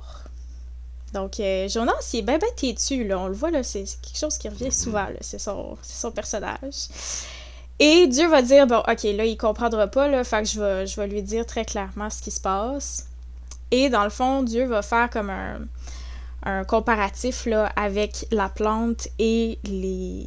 [1.14, 3.20] Donc, euh, Jonas, il est bien, bien têtu, là.
[3.20, 5.18] On le voit, là, c'est quelque chose qui revient souvent, là.
[5.20, 6.88] C'est son, c'est son personnage.
[7.78, 10.86] Et Dieu va dire, bon, ok, là, il comprendra pas, là, fait que je vais,
[10.88, 13.06] je vais lui dire très clairement ce qui se passe.
[13.70, 15.60] Et dans le fond, Dieu va faire comme un,
[16.44, 20.26] un comparatif là, avec la plante et les,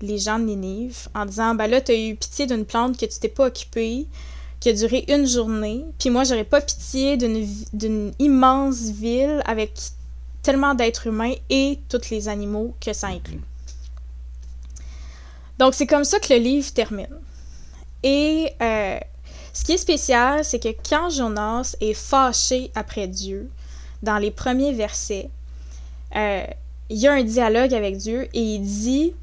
[0.00, 3.06] les gens de Ninive en disant ben là, tu as eu pitié d'une plante que
[3.06, 4.06] tu t'es pas occupée,
[4.60, 9.72] qui a duré une journée, puis moi, j'aurais pas pitié d'une immense ville avec
[10.42, 13.40] tellement d'êtres humains et tous les animaux que ça inclut.
[15.58, 17.08] Donc, c'est comme ça que le livre termine.
[18.04, 18.98] Et euh,
[19.52, 23.50] ce qui est spécial, c'est que quand Jonas est fâché après Dieu,
[24.02, 25.30] dans les premiers versets,
[26.16, 26.44] euh,
[26.88, 29.14] il y a un dialogue avec Dieu et il dit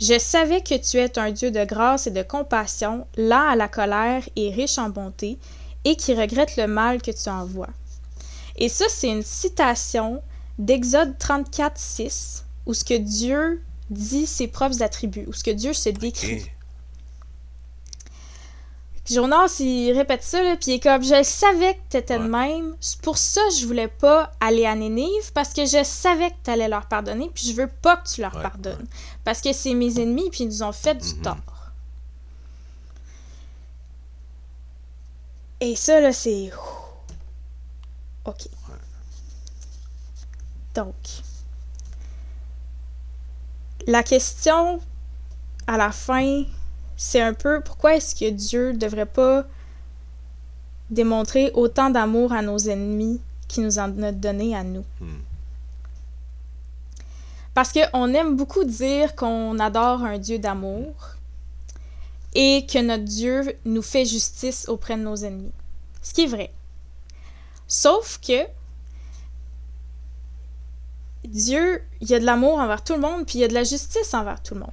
[0.00, 3.68] Je savais que tu es un Dieu de grâce et de compassion, lent à la
[3.68, 5.38] colère et riche en bonté,
[5.84, 7.70] et qui regrette le mal que tu envoies.
[8.56, 10.22] Et ça, c'est une citation
[10.58, 15.72] d'Exode 34, 6, où ce que Dieu dit ses propres attributs, où ce que Dieu
[15.72, 16.46] se décrit.
[19.04, 19.12] Ok.
[19.12, 22.28] Jonas, il répète ça, là, puis il est comme, je savais que t'étais de Ouais.
[22.28, 22.76] même.
[22.80, 26.36] C'est pour ça que je voulais pas aller à Nénive, parce que je savais que
[26.44, 28.86] t'allais leur pardonner, puis je veux pas que tu leur Ouais, pardonnes.
[29.24, 31.22] Parce que c'est mes ennemis, puis ils nous ont fait du Mhm.
[31.22, 31.36] tort.
[35.60, 36.50] Et ça, là, c'est...
[38.24, 38.48] OK.
[40.74, 40.94] Donc,
[43.86, 44.80] la question
[45.66, 46.44] à la fin,
[46.96, 49.44] c'est un peu pourquoi est-ce que Dieu devrait pas
[50.90, 54.84] démontrer autant d'amour à nos ennemis qu'il nous en a donné à nous?
[55.00, 55.20] Hmm.
[57.54, 60.94] Parce qu'on aime beaucoup dire qu'on adore un Dieu d'amour
[62.34, 65.52] et que notre Dieu nous fait justice auprès de nos ennemis.
[66.00, 66.52] Ce qui est vrai.
[67.68, 68.46] Sauf que
[71.24, 73.54] Dieu, il y a de l'amour envers tout le monde, puis il y a de
[73.54, 74.70] la justice envers tout le monde.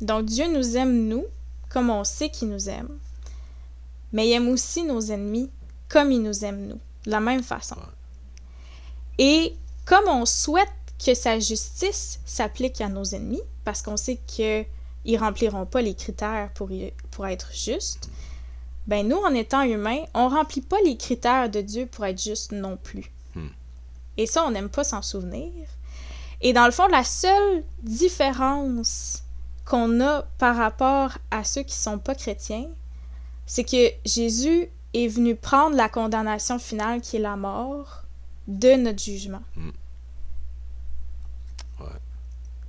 [0.00, 1.24] Donc Dieu nous aime, nous,
[1.68, 2.98] comme on sait qu'il nous aime,
[4.12, 5.50] mais il aime aussi nos ennemis
[5.88, 7.76] comme il nous aime, nous, de la même façon.
[9.18, 10.68] Et comme on souhaite
[11.04, 14.66] que sa justice s'applique à nos ennemis, parce qu'on sait qu'ils
[15.06, 16.70] ne rempliront pas les critères pour,
[17.10, 18.10] pour être justes,
[18.86, 22.52] ben nous, en étant humains, on remplit pas les critères de Dieu pour être juste
[22.52, 23.12] non plus.
[23.34, 23.48] Hmm.
[24.16, 25.52] Et ça, on n'aime pas s'en souvenir.
[26.40, 29.24] Et dans le fond, la seule différence
[29.68, 32.68] qu'on a par rapport à ceux qui sont pas chrétiens,
[33.46, 38.04] c'est que Jésus est venu prendre la condamnation finale qui est la mort
[38.46, 39.42] de notre jugement.
[39.56, 39.70] Hmm.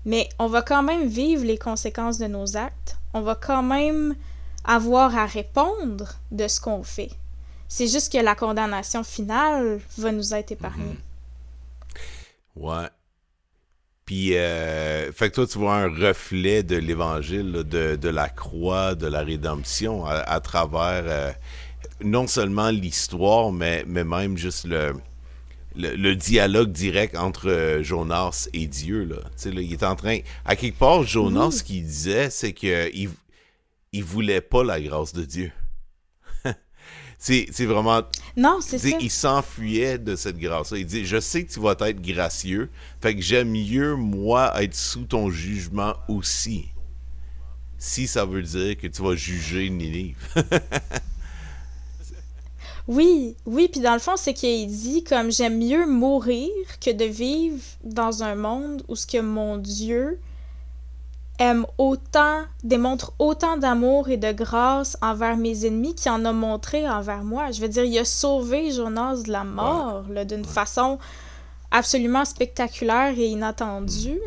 [0.06, 2.98] Mais on va quand même vivre les conséquences de nos actes.
[3.14, 4.16] On va quand même
[4.64, 7.12] avoir à répondre de ce qu'on fait.
[7.68, 10.98] C'est juste que la condamnation finale va nous être épargnée.
[12.56, 12.64] Hmm.
[12.64, 12.90] Ouais.
[14.10, 18.96] Puis, euh, fait que toi, tu vois un reflet de l'évangile, de, de, la croix,
[18.96, 21.32] de la rédemption à, travers euh,
[22.04, 24.96] non seulement l'histoire, mais, mais même juste le,
[25.76, 29.04] le, dialogue direct entre euh, Jonas et Dieu.
[29.04, 29.18] Là.
[29.18, 30.18] Là, il est en train.
[30.44, 33.12] À quelque part, Jonas, ce qu'il disait, c'est qu'il
[33.92, 35.52] il voulait pas la grâce de Dieu.
[37.20, 38.02] C'est vraiment.
[38.38, 38.88] Non, c'est ça.
[39.00, 40.78] Il s'enfuyait de cette grâce-là.
[40.78, 42.70] Il dit Je sais que tu vas être gracieux,
[43.02, 46.70] fait que j'aime mieux, moi, être sous ton jugement aussi.
[47.78, 50.16] Si ça veut dire que tu vas juger Ninive.
[52.88, 56.50] oui, oui, puis dans le fond, c'est qu'il dit comme j'aime mieux mourir
[56.82, 60.20] que de vivre dans un monde où ce que mon Dieu
[61.40, 66.88] aime autant, démontre autant d'amour et de grâce envers mes ennemis qu'il en a montré
[66.88, 67.52] envers moi.
[67.52, 71.00] Je veux dire, il a sauvé Jonas de la mort d'une façon
[71.72, 74.20] absolument spectaculaire et inattendue.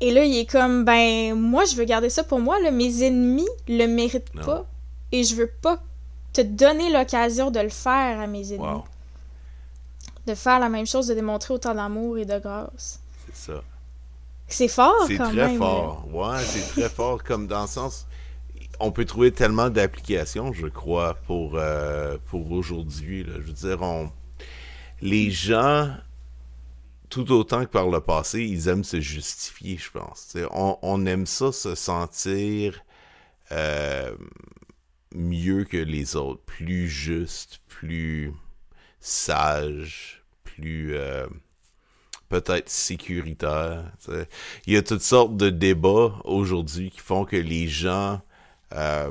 [0.00, 2.60] Et là, il est comme, ben, moi, je veux garder ça pour moi.
[2.60, 2.70] Là.
[2.70, 4.64] Mes ennemis le méritent pas.
[5.10, 5.80] Et je veux pas
[6.32, 8.82] te donner l'occasion de le faire à mes ennemis.
[10.26, 13.00] De faire la même chose, de démontrer autant d'amour et de grâce.
[13.32, 13.62] C'est ça.
[14.48, 16.08] C'est fort, C'est très fort.
[16.12, 17.22] Ouais, c'est très fort.
[17.22, 18.06] Comme dans le sens,
[18.80, 23.24] on peut trouver tellement d'applications, je crois, pour, euh, pour aujourd'hui.
[23.26, 24.10] Je veux dire, on...
[25.02, 25.94] les gens,
[27.10, 30.34] tout autant que par le passé, ils aiment se justifier, je pense.
[30.50, 32.80] On, on, aime ça, se sentir
[33.52, 34.14] euh,
[35.14, 38.32] mieux que les autres, plus juste, plus
[39.00, 40.94] sage, plus.
[40.96, 41.26] Euh,
[42.28, 43.84] peut-être sécuritaire.
[44.66, 48.20] Il y a toutes sortes de débats aujourd'hui qui font que les gens
[48.74, 49.10] euh,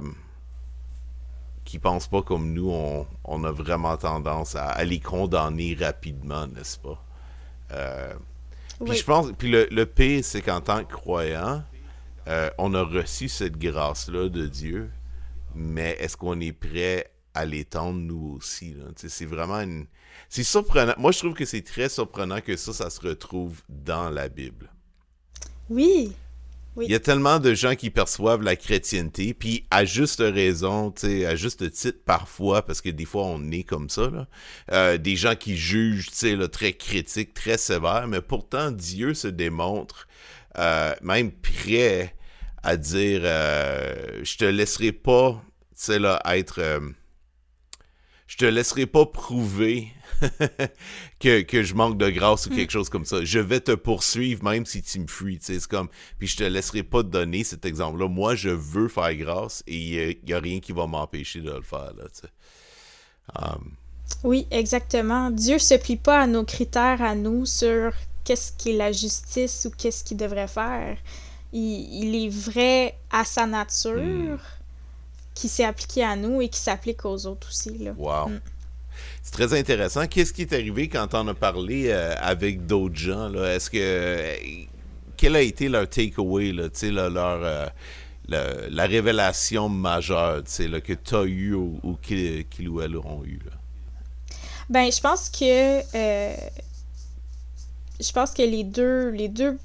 [1.65, 2.71] qui pensent pas comme nous,
[3.23, 7.03] on, a vraiment tendance à, les condamner rapidement, n'est-ce pas?
[7.71, 8.13] Euh,
[8.86, 11.63] puis je pense, puis le, le pire, c'est qu'en tant que croyant,
[12.27, 14.91] euh, on a reçu cette grâce-là de Dieu,
[15.56, 18.75] mais est-ce qu'on est prêt à l'étendre nous aussi?
[18.95, 19.88] C'est vraiment une,
[20.30, 20.94] c'est surprenant.
[20.98, 24.70] Moi, je trouve que c'est très surprenant que ça, ça se retrouve dans la Bible.
[25.70, 26.12] Oui.
[26.76, 26.86] oui.
[26.86, 31.36] Il y a tellement de gens qui perçoivent la chrétienté, puis à juste raison, à
[31.36, 34.28] juste titre parfois, parce que des fois on est comme ça, là,
[34.72, 40.08] euh, des gens qui jugent là, très critiques, très sévères, mais pourtant Dieu se démontre
[40.58, 42.16] euh, même prêt
[42.63, 45.42] à dire euh, je te laisserai pas
[45.90, 46.82] là, être
[48.28, 49.88] je te laisserai pas prouver
[51.20, 53.24] que, que, je manque de grâce ou quelque chose comme ça.
[53.24, 55.39] Je vais te poursuivre même si tu me fuis.
[55.41, 55.89] C'est comme,
[56.20, 58.08] puis je te laisserai pas te donner cet exemple-là.
[58.08, 61.62] Moi, je veux faire grâce et il n'y a, rien qui va m'empêcher de le
[61.62, 61.93] faire.
[61.98, 62.06] Là,
[63.36, 63.72] um,
[64.24, 65.32] Oui, exactement.
[65.32, 67.91] Dieu se plie pas à nos critères, à nous, sur
[68.24, 70.98] qu'est-ce qui est la justice ou qu'est-ce qu'il devrait faire.
[71.54, 73.98] Il, il, est vrai à sa nature.
[73.98, 74.38] Mm.
[75.34, 77.78] qui s'est appliqué à nous et qui s'applique aux autres aussi.
[77.78, 77.93] Là.
[77.96, 78.30] Wow.
[78.30, 78.39] Mm.
[79.28, 80.08] C'est très intéressant.
[80.08, 83.34] Qu'est-ce qui est arrivé quand on a parlé euh, avec d'autres gens?
[83.34, 84.24] Est-ce que.
[85.18, 87.44] quel a été leur takeaway, leur.
[87.44, 87.68] Euh,
[88.30, 93.40] la révélation majeure là, que tu as eu ou, qu'ils ou elles auront eu?
[93.46, 93.52] Là?
[94.70, 95.82] Ben, je pense que.
[95.94, 96.36] Euh,
[98.00, 99.60] je pense que les deux, les deux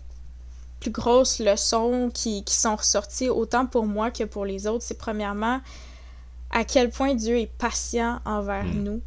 [0.81, 4.98] plus grosses leçons qui, qui sont ressorties, autant pour moi que pour les autres, c'est
[4.98, 5.61] premièrement
[6.51, 8.82] à quel point Dieu est patient envers hmm.
[8.82, 9.03] nous.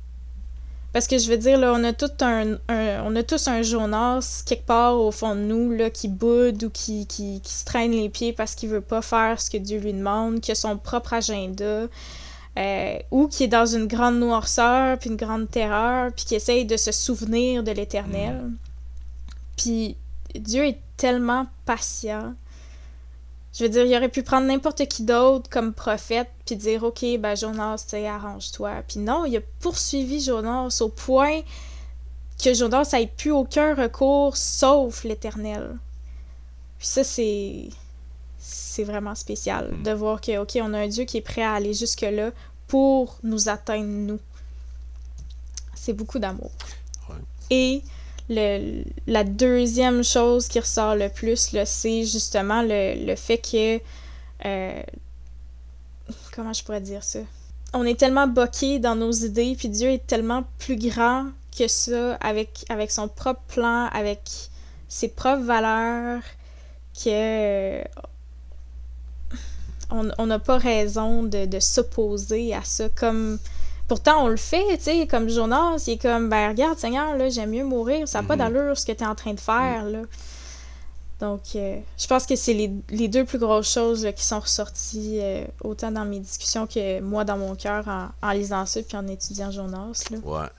[0.96, 4.44] Parce que je veux dire, là, on a tout un, on a tous un Jonas
[4.46, 7.92] quelque part au fond de nous là, qui boude ou qui, qui, qui se traîne
[7.92, 10.78] les pieds parce qu'il veut pas faire ce que Dieu lui demande, qui a son
[10.78, 11.88] propre agenda,
[12.58, 16.64] euh, ou qui est dans une grande noirceur puis une grande terreur, puis qui essaye
[16.64, 18.52] de se souvenir de l'éternel.
[19.58, 19.98] Puis
[20.34, 22.36] Dieu est tellement patient.
[23.58, 27.06] Je veux dire, il aurait pu prendre n'importe qui d'autre comme prophète, puis dire, OK,
[27.20, 28.84] ben Jonas, arrange-toi.
[28.86, 31.42] Puis non, il a poursuivi Jonas au point
[32.44, 35.78] que Jonas n'ait plus aucun recours sauf l'Éternel.
[36.78, 37.70] Puis ça, c'est.
[38.38, 41.54] C'est vraiment spécial de voir que, OK, on a un Dieu qui est prêt à
[41.54, 42.32] aller jusque-là
[42.68, 44.20] pour nous atteindre, nous.
[45.74, 46.52] C'est beaucoup d'amour.
[47.50, 47.82] Et
[48.30, 53.80] le, la deuxième chose qui ressort le plus, c'est justement le, le, fait que...
[54.46, 54.84] Euh,
[56.34, 57.20] comment je pourrais dire ça?
[57.74, 62.16] On est tellement boqué dans nos idées, puis Dieu est tellement plus grand que ça,
[62.16, 64.22] avec, avec son propre plan, avec
[64.88, 66.22] ses propres valeurs,
[67.04, 67.84] que
[69.92, 73.38] on n'a pas raison de, de s'opposer à ça comme
[73.88, 77.30] Pourtant, on le fait, tu sais, comme Jonas, il est comme, ben regarde, Seigneur, là,
[77.30, 78.40] j'aime mieux mourir, ça n'a pas mhm.
[78.40, 80.00] d'allure ce que tu es en train de faire, là.
[81.20, 85.46] Donc, euh, je pense que c'est les, deux plus grosses choses qui sont ressorties euh,
[85.64, 87.86] autant dans mes discussions que moi dans mon cœur
[88.22, 90.04] en, lisant ça puis en étudiant Jonas.
[90.12, 90.18] Là.
[90.18, 90.50] Ouais.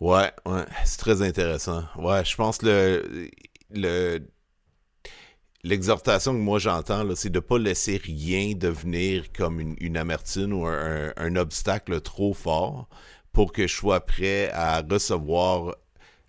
[0.00, 0.64] Ouais, ouais.
[0.84, 1.84] C'est très intéressant.
[1.96, 3.30] Ouais, je pense le,
[3.70, 4.20] le
[5.66, 10.66] l'exhortation que moi j'entends, c'est de ne pas laisser rien devenir comme une, amertume ou
[10.66, 12.88] un, obstacle trop fort
[13.32, 15.76] pour que je sois prêt à recevoir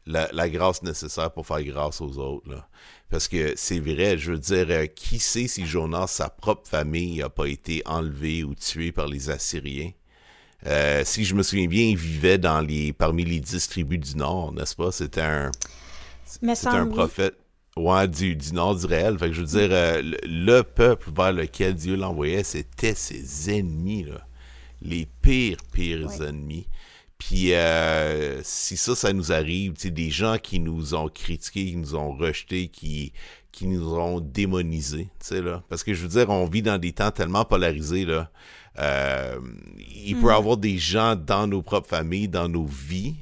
[0.06, 2.68] la, grâce nécessaire pour faire grâce aux autres.
[3.10, 7.20] Parce que c'est vrai, je veux dire, euh, qui sait si Jonas, sa propre famille,
[7.20, 9.92] n'a pas été enlevée ou tuée par les Assyriens?
[10.66, 14.18] Euh, si je me souviens bien, il vivait dans les, parmi les dix tribus du
[14.18, 14.92] Nord, n'est-ce pas?
[14.92, 15.52] C'était un,
[16.42, 17.38] un prophète.
[17.78, 19.18] Ouais, du, du nord réel.
[19.18, 24.04] Fait que je veux dire, euh, le, peuple vers lequel Dieu l'envoyait, c'était ses ennemis,
[24.04, 24.26] là.
[24.82, 26.68] Les pires, pires ennemis.
[27.18, 31.66] Puis euh, si ça, ça nous arrive, tu sais, des gens qui nous ont critiqués,
[31.66, 33.12] qui nous ont rejetés, qui,
[33.52, 35.64] qui nous ont démonisés, tu sais, là.
[35.70, 38.30] Parce que je veux dire, on vit dans des temps tellement polarisés, là.
[38.80, 39.40] Euh,
[39.80, 40.30] il peut y mm.
[40.30, 43.16] avoir des gens dans nos propres familles, dans nos vies,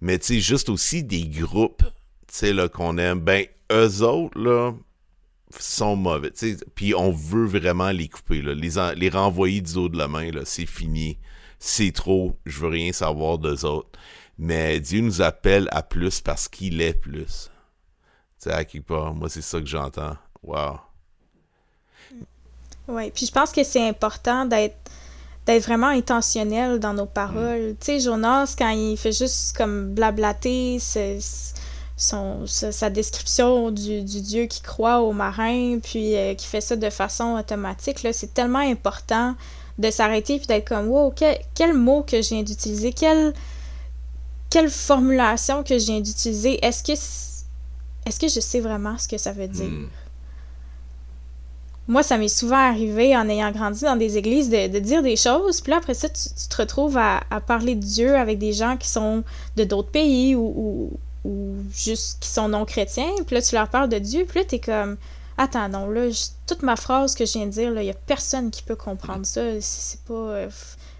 [0.00, 1.82] mais tu sais, juste aussi des groupes,
[2.26, 3.20] tu sais, là, qu'on aime.
[3.20, 4.72] Ben, eux autres, là,
[5.58, 6.32] sont mauvais.
[6.74, 10.30] Puis on veut vraiment les couper, là, les, les renvoyer du haut de la main,
[10.30, 11.18] là, c'est fini.
[11.58, 13.98] C'est trop, je veux rien savoir d'eux autres.
[14.38, 17.50] Mais Dieu nous appelle à plus parce qu'il est plus.
[18.40, 20.16] Tu sais, à quelque part, moi, c'est ça que j'entends.
[20.42, 20.78] Wow.
[22.88, 24.76] Oui, puis je pense que c'est important d'être
[25.46, 27.72] d'être vraiment intentionnel dans nos paroles.
[27.72, 27.76] Mm.
[27.76, 31.18] Tu sais, Jonas, quand il fait juste comme blablater, c'est
[32.00, 36.90] son, sa, description du, Dieu qui croit aux marins, puis euh, qui fait ça de
[36.90, 39.36] façon automatique, là, c'est tellement important
[39.78, 41.14] de s'arrêter puis d'être comme wow,
[41.54, 43.34] quel, mot que je viens d'utiliser, quelle,
[44.48, 46.92] quelle formulation que je viens d'utiliser, est-ce que
[48.06, 49.66] est-ce que je sais vraiment ce que ça veut dire?
[49.66, 49.88] Hmm.
[51.86, 55.60] Moi, ça m'est souvent arrivé en ayant grandi dans des églises de, dire des choses,
[55.60, 58.88] puis là, après ça, tu, te retrouves à, parler de Dieu avec des gens qui
[58.88, 59.22] sont
[59.56, 60.90] de d'autres pays ou ou
[61.72, 64.60] juste qui sont non chrétiens, puis là tu leur parles de Dieu, puis là t'es
[64.60, 64.96] comme
[65.36, 66.08] attends non là
[66.46, 68.76] toute ma phrase que je viens de dire là, il y a personne qui peut
[68.76, 70.48] comprendre ça, c'est pas euh,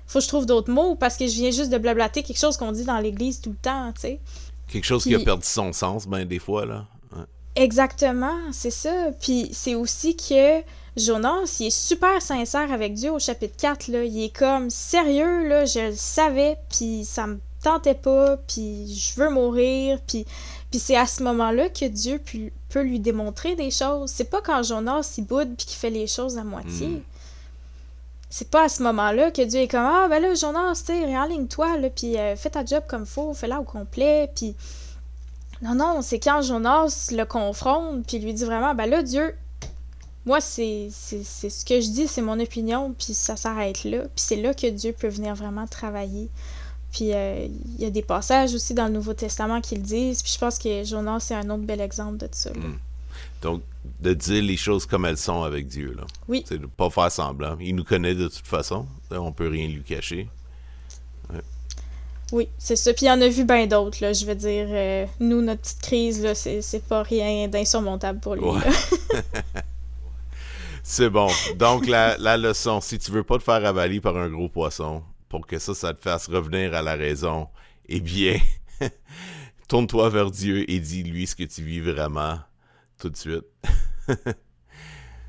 [0.07, 2.57] faut que je trouve d'autres mots parce que je viens juste de blablater quelque chose
[2.57, 4.21] qu'on dit dans l'église tout le temps, tu sais.
[4.69, 6.87] Quelque chose qui a perdu son sens ben des fois là.
[7.57, 9.09] Exactement, c'est ça.
[9.21, 10.63] Puis c'est aussi que
[10.97, 15.49] Jonas, il est super sincère avec Dieu au chapitre 4 là, il est comme sérieux
[15.49, 20.25] là, je le savais puis ça me tentais pas, puis je veux mourir, puis,
[20.71, 22.21] puis c'est à ce moment-là que Dieu
[22.69, 24.11] peut, lui démontrer des choses.
[24.11, 26.89] C'est pas quand Jonas il boude puis qu'il fait les choses à moitié.
[26.89, 27.03] Hmm.
[28.33, 31.05] C'est pas à ce moment-là que Dieu est comme Ah, ben là, Jonas, tu sais,
[31.05, 34.55] réaligne-toi, là, puis euh, fais ta job comme faut, fais-la au complet, puis.
[35.63, 39.35] Non, non, c'est quand Jonas le confronte, puis lui dit vraiment Ben là, Dieu,
[40.27, 44.03] moi, c'est ce que je dis, c'est mon opinion, puis ça s'arrête là.
[44.03, 46.31] Puis c'est là que Dieu peut venir vraiment travailler.
[46.93, 50.23] Puis euh, il y a des passages aussi dans le Nouveau Testament qui le disent.
[50.23, 52.51] Puis je pense que Jonas, c'est un autre bel exemple de ça.
[52.51, 52.79] Hmm.
[53.43, 53.63] Donc,
[54.01, 55.95] de dire les choses comme elles sont avec Dieu.
[55.97, 56.05] Là.
[56.29, 56.45] Oui.
[56.47, 57.57] C'est de pas faire semblant.
[57.61, 58.87] Il nous connaît de toute façon.
[59.11, 60.29] On peut rien lui cacher.
[62.33, 62.93] Oui, c'est ça.
[62.93, 63.99] Puis il y en a vu bien d'autres.
[64.01, 64.13] Là.
[64.13, 68.45] Je veux dire, euh, nous, notre petite crise, là, c'est, pas rien d'insurmontable pour lui.
[70.83, 71.29] c'est bon.
[71.57, 75.03] Donc, la, la leçon, si tu veux pas te faire avaler par un gros poisson,
[75.31, 77.49] pour que ça, ça te fasse revenir à la raison,
[77.89, 78.39] eh bien,
[79.69, 82.41] tourne-toi vers Dieu et dis-lui ce que tu vis vraiment
[82.99, 83.47] tout de suite.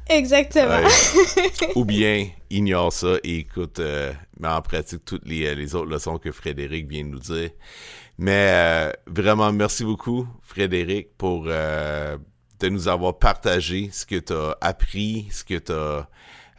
[0.10, 0.86] Exactement.
[1.76, 6.18] Ou bien, ignore ça et écoute, euh, mais en pratique toutes les, les, autres leçons
[6.18, 7.52] que Frédéric vient de nous dire.
[8.18, 11.46] Mais vraiment, merci beaucoup, Frédéric, pour
[12.62, 16.08] de nous avoir partagé ce que tu as appris, ce que tu as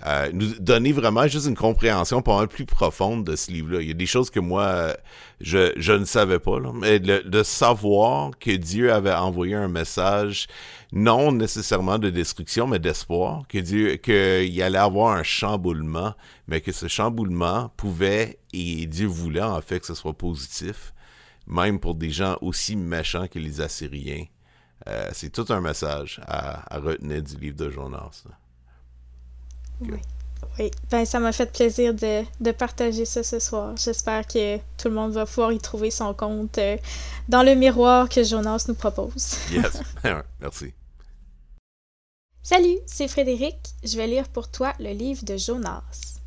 [0.07, 3.81] euh, nous donner vraiment juste une compréhension pas mal plus profonde de ce livre-là.
[3.81, 4.97] Il y a des choses que moi,
[5.41, 10.49] je, je ne savais pas, mais de savoir que Dieu avait envoyé un message,
[10.93, 16.15] non nécessairement de destruction, mais d'espoir, que Dieu, qu'il allait avoir un chamboulement,
[16.49, 20.93] mais que ce chamboulement pouvait, et Dieu voulait en fait que ce soit positif,
[21.47, 24.27] même pour des gens aussi méchants que les Assyriens.
[24.89, 28.25] Euh, c'est tout un message à, retenir du livre de Jonas.
[29.91, 29.99] Oui.
[30.59, 33.75] Oui, ben, ça m'a fait plaisir de, de, partager ça ce soir.
[33.77, 36.77] J'espère que tout le monde va pouvoir y trouver son compte euh,
[37.29, 39.37] dans le miroir que Jonas nous propose.
[39.51, 39.81] yes,
[40.41, 40.75] merci.
[42.43, 43.57] Salut, c'est Frédéric.
[43.83, 46.21] Je vais lire pour toi le livre de Jonas.